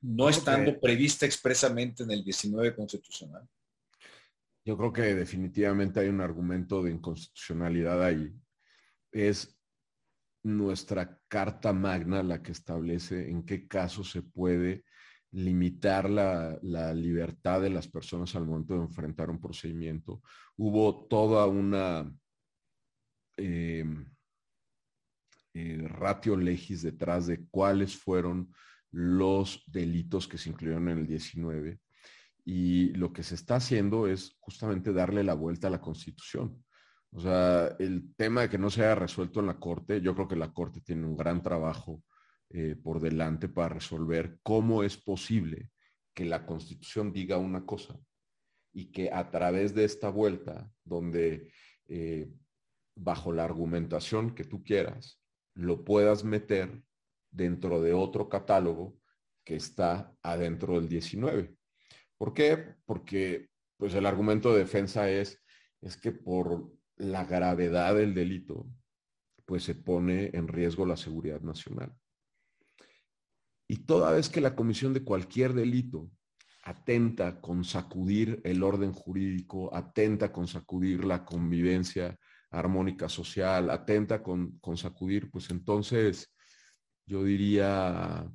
[0.02, 3.48] no estando prevista expresamente en el 19 constitucional.
[4.66, 8.34] Yo creo que definitivamente hay un argumento de inconstitucionalidad ahí.
[9.12, 9.58] Es
[10.44, 14.84] nuestra carta magna la que establece en qué caso se puede
[15.32, 16.60] limitar la,
[16.94, 20.22] libertad de las personas al momento de enfrentar un procedimiento.
[20.58, 22.12] Hubo toda una
[23.38, 23.86] eh,
[25.54, 28.54] eh, ratio legis detrás de cuáles fueron
[28.92, 31.80] los delitos que se incluyeron en el 19.
[32.44, 36.64] Y lo que se está haciendo es justamente darle la vuelta a la Constitución.
[37.14, 40.28] O sea, el tema de que no se haya resuelto en la Corte, yo creo
[40.28, 42.02] que la Corte tiene un gran trabajo
[42.54, 45.70] eh, por delante para resolver cómo es posible
[46.14, 47.98] que la Constitución diga una cosa
[48.74, 51.52] y que a través de esta vuelta, donde
[51.88, 52.30] eh,
[52.96, 55.22] bajo la argumentación que tú quieras,
[55.56, 56.82] lo puedas meter
[57.32, 58.98] dentro de otro catálogo
[59.46, 61.56] que está adentro del 19.
[62.18, 62.76] ¿Por qué?
[62.86, 65.42] Porque pues el argumento de defensa es,
[65.82, 68.70] es que por la gravedad del delito,
[69.46, 71.96] pues se pone en riesgo la seguridad nacional.
[73.72, 76.12] Y toda vez que la comisión de cualquier delito
[76.64, 82.20] atenta con sacudir el orden jurídico, atenta con sacudir la convivencia
[82.50, 86.36] armónica social, atenta con, con sacudir, pues entonces
[87.06, 88.30] yo diría,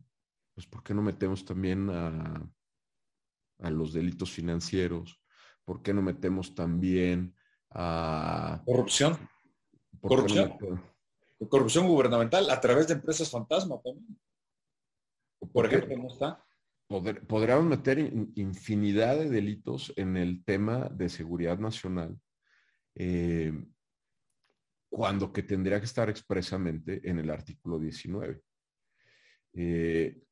[0.54, 2.50] pues, ¿por qué no metemos también a,
[3.58, 5.20] los delitos financieros?
[5.66, 7.34] ¿Por qué no metemos también
[7.72, 8.62] a...
[8.64, 9.18] Corrupción.
[10.00, 10.56] Corrupción.
[11.50, 14.18] corrupción gubernamental a través de empresas fantasma también.
[15.52, 16.42] Por ejemplo, ¿cómo está?
[16.88, 17.98] podríamos meter
[18.36, 22.16] infinidad de delitos en el tema de seguridad nacional,
[22.94, 23.52] eh,
[24.88, 28.40] cuando que tendría que estar expresamente en el artículo 19.
[29.54, 30.22] Eh,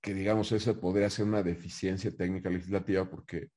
[0.00, 3.50] que digamos esa podría ser una deficiencia técnica legislativa porque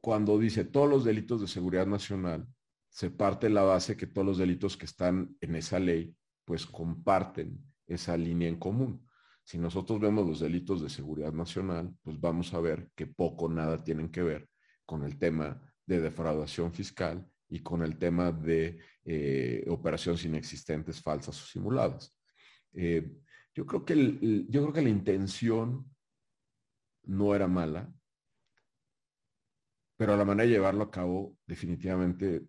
[0.00, 2.46] cuando dice todos los delitos de seguridad nacional,
[2.88, 6.14] se parte la base que todos los delitos que están en esa ley
[6.44, 9.08] pues comparten esa línea en común.
[9.44, 13.82] Si nosotros vemos los delitos de seguridad nacional, pues vamos a ver que poco nada
[13.82, 14.48] tienen que ver
[14.86, 21.42] con el tema de defraudación fiscal y con el tema de eh, operaciones inexistentes, falsas
[21.42, 22.16] o simuladas.
[22.72, 23.12] Eh,
[23.54, 25.92] yo, creo que yo creo que la intención
[27.04, 27.92] no era mala,
[29.96, 32.46] pero la manera de llevarlo a cabo definitivamente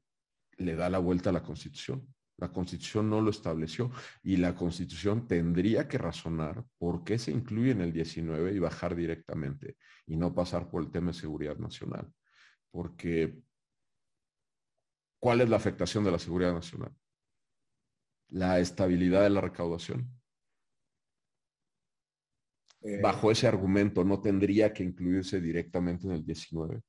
[0.57, 2.07] le da la vuelta a la Constitución.
[2.37, 3.91] La Constitución no lo estableció
[4.23, 8.95] y la Constitución tendría que razonar por qué se incluye en el 19 y bajar
[8.95, 9.77] directamente
[10.07, 12.11] y no pasar por el tema de seguridad nacional.
[12.71, 13.39] Porque,
[15.19, 16.93] ¿cuál es la afectación de la seguridad nacional?
[18.33, 20.09] la estabilidad de la recaudación.
[22.81, 26.81] Eh, Bajo ese argumento, ¿no tendría que incluirse directamente en el 19?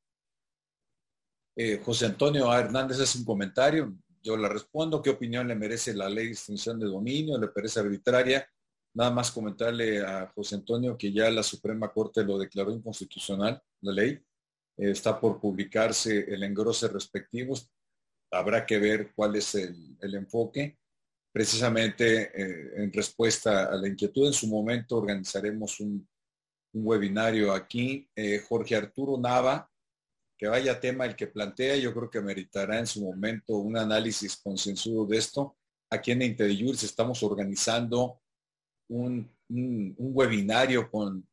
[1.56, 6.08] Eh, José Antonio Hernández es un comentario, yo le respondo, ¿qué opinión le merece la
[6.08, 7.38] ley de extinción de dominio?
[7.38, 8.48] ¿Le parece arbitraria?
[8.94, 13.92] Nada más comentarle a José Antonio que ya la Suprema Corte lo declaró inconstitucional, la
[13.92, 14.12] ley.
[14.78, 17.54] Eh, está por publicarse el engrose respectivo.
[18.30, 20.78] Habrá que ver cuál es el, enfoque.
[21.30, 26.08] Precisamente eh, en respuesta a la inquietud, en su momento organizaremos un,
[26.72, 28.08] webinario aquí.
[28.16, 29.70] Eh, Jorge Arturo Nava,
[30.44, 34.36] que vaya tema el que plantea, yo creo que meritará en su momento un análisis
[34.36, 35.56] consensuado de esto.
[35.88, 38.20] Aquí en Interdijurs estamos organizando
[38.90, 41.26] un, webinario con,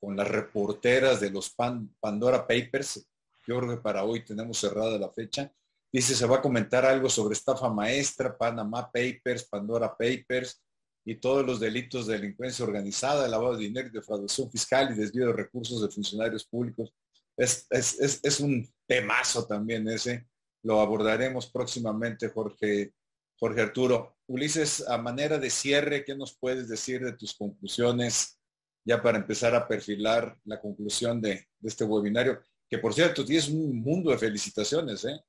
[0.00, 1.52] con, las reporteras de los
[2.00, 3.04] Pandora Papers.
[3.44, 5.52] Yo creo que para hoy tenemos cerrada la fecha.
[5.92, 10.62] Dice, se va a comentar algo sobre estafa maestra, Panama Papers, Pandora Papers
[11.04, 15.32] y todos los delitos de delincuencia organizada, lavado de dinero, defraudación fiscal y desvío de
[15.32, 16.94] recursos de funcionarios públicos.
[17.36, 20.26] Es, es, es, un temazo también ese.
[20.62, 22.94] Lo abordaremos próximamente, Jorge,
[23.38, 24.16] Jorge Arturo.
[24.26, 28.38] Ulises, a manera de cierre, ¿qué nos puedes decir de tus conclusiones
[28.86, 32.40] ya para empezar a perfilar la conclusión de, este webinario?
[32.70, 35.04] Que por cierto, tienes un mundo de felicitaciones.
[35.04, 35.20] ¿eh?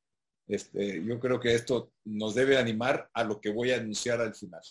[0.47, 4.35] Este, yo creo que esto nos debe animar a lo que voy a anunciar al
[4.35, 4.61] final.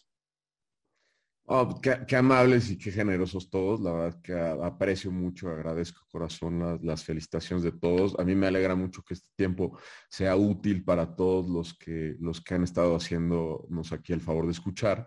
[1.47, 3.81] Oh, qué, amables y qué generosos todos.
[3.81, 8.19] La verdad que aprecio mucho, agradezco corazón las, felicitaciones de todos.
[8.19, 9.79] A mí me alegra mucho que este tiempo
[10.09, 14.53] sea útil para todos los que, los que han estado haciéndonos aquí el favor de
[14.53, 15.07] escuchar.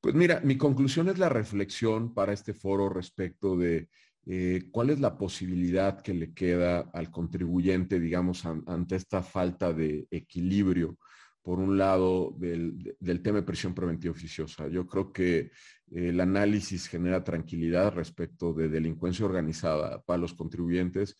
[0.00, 3.88] Pues mira, mi conclusión es la reflexión para este foro respecto de
[4.26, 10.08] eh, cuál es la posibilidad que le queda al contribuyente, digamos, ante esta falta de
[10.10, 10.98] equilibrio
[11.46, 14.66] por un lado, del, tema de presión preventiva oficiosa.
[14.66, 15.52] Yo creo que
[15.92, 21.16] el análisis genera tranquilidad respecto de delincuencia organizada para los contribuyentes,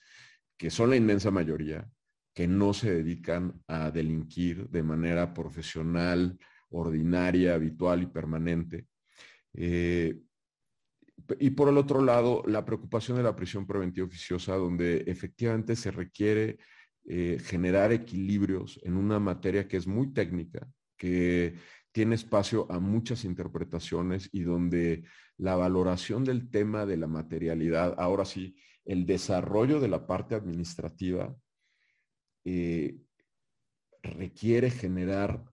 [0.56, 1.88] que son la inmensa mayoría,
[2.34, 6.36] que no se dedican a delinquir de manera profesional,
[6.70, 8.88] ordinaria, habitual y permanente.
[9.54, 10.18] Eh,
[11.38, 15.92] y por el otro lado, la preocupación de la prisión preventiva oficiosa, donde efectivamente se
[15.92, 16.58] requiere
[17.08, 21.54] eh, generar equilibrios en una materia que es muy técnica, que
[21.92, 25.04] tiene espacio a muchas interpretaciones y donde
[25.36, 31.36] la valoración del tema de la materialidad, ahora sí, el desarrollo de la parte administrativa,
[32.44, 32.98] eh,
[34.02, 35.44] requiere generar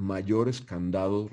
[0.00, 1.30] mayores candados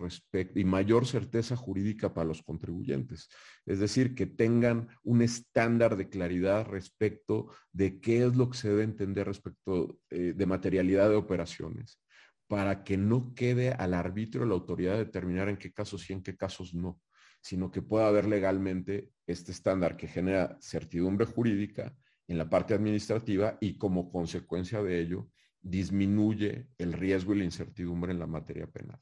[0.53, 3.29] y mayor certeza jurídica para los contribuyentes.
[3.65, 8.69] Es decir, que tengan un estándar de claridad respecto de qué es lo que se
[8.69, 12.01] debe entender respecto eh, de materialidad de operaciones,
[12.47, 16.21] para que no quede al arbitrio la autoridad de determinar en qué casos y en
[16.21, 16.99] qué casos no,
[17.41, 21.95] sino que pueda haber legalmente este estándar que genera certidumbre jurídica
[22.27, 25.29] en la parte administrativa y como consecuencia de ello
[25.61, 28.99] disminuye el riesgo y la incertidumbre en la materia penal.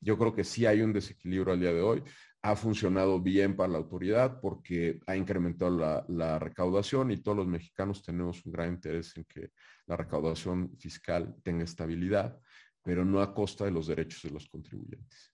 [0.00, 2.02] Yo creo que sí hay un desequilibrio al día de hoy.
[2.42, 8.02] Ha funcionado bien para la autoridad porque ha incrementado la, recaudación y todos los mexicanos
[8.02, 9.50] tenemos un gran interés en que
[9.86, 12.38] la recaudación fiscal tenga estabilidad,
[12.84, 15.32] pero no a costa de los derechos de los contribuyentes.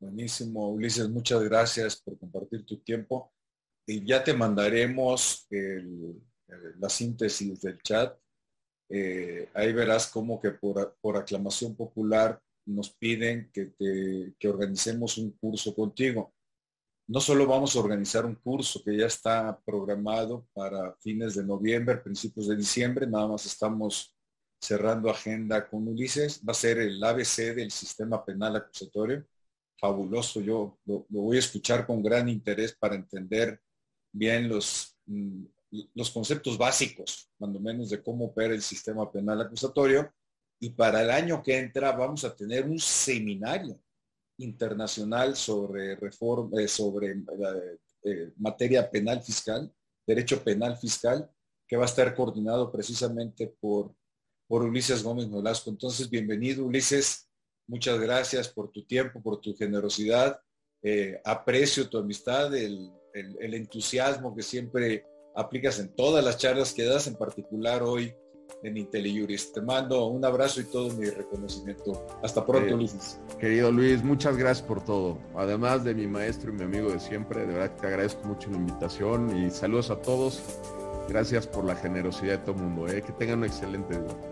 [0.00, 3.32] Buenísimo, Ulises, muchas gracias por compartir tu tiempo.
[3.86, 5.46] Y ya te mandaremos
[6.78, 8.21] la síntesis del chat
[8.94, 13.72] eh, ahí verás como que por, aclamación popular nos piden que,
[14.46, 16.34] organicemos un curso contigo.
[17.08, 21.96] No solo vamos a organizar un curso que ya está programado para fines de noviembre,
[21.96, 24.14] principios de diciembre, nada más estamos
[24.60, 29.24] cerrando agenda con Ulises, va a ser el ABC del sistema penal acusatorio.
[29.80, 33.58] Fabuloso, yo lo, lo voy a escuchar con gran interés para entender
[34.12, 35.44] bien los, mm,
[35.94, 40.12] los conceptos básicos, cuando menos de cómo opera el sistema penal acusatorio.
[40.60, 43.80] Y para el año que entra vamos a tener un seminario
[44.38, 49.72] internacional sobre reforma, eh, sobre eh, eh, materia penal fiscal,
[50.06, 51.30] derecho penal fiscal,
[51.66, 53.94] que va a estar coordinado precisamente por,
[54.46, 55.70] por Ulises Gómez Nolasco.
[55.70, 57.28] Entonces, bienvenido Ulises,
[57.66, 60.38] muchas gracias por tu tiempo, por tu generosidad.
[61.24, 67.06] aprecio tu amistad, el, el entusiasmo que siempre aplicas en todas las charlas que das,
[67.06, 68.14] en particular hoy
[68.62, 69.52] en IntelliJuris.
[69.52, 72.06] Te mando un abrazo y todo mi reconocimiento.
[72.22, 73.18] Hasta pronto, Luis.
[73.38, 75.18] Querido Luis, muchas gracias por todo.
[75.34, 78.50] Además de mi maestro y mi amigo de siempre, de verdad que te agradezco mucho
[78.50, 80.42] la invitación y saludos a todos.
[81.08, 82.88] Gracias por la generosidad de todo el mundo.
[82.88, 83.02] ¿eh?
[83.02, 84.31] Que tengan un excelente día.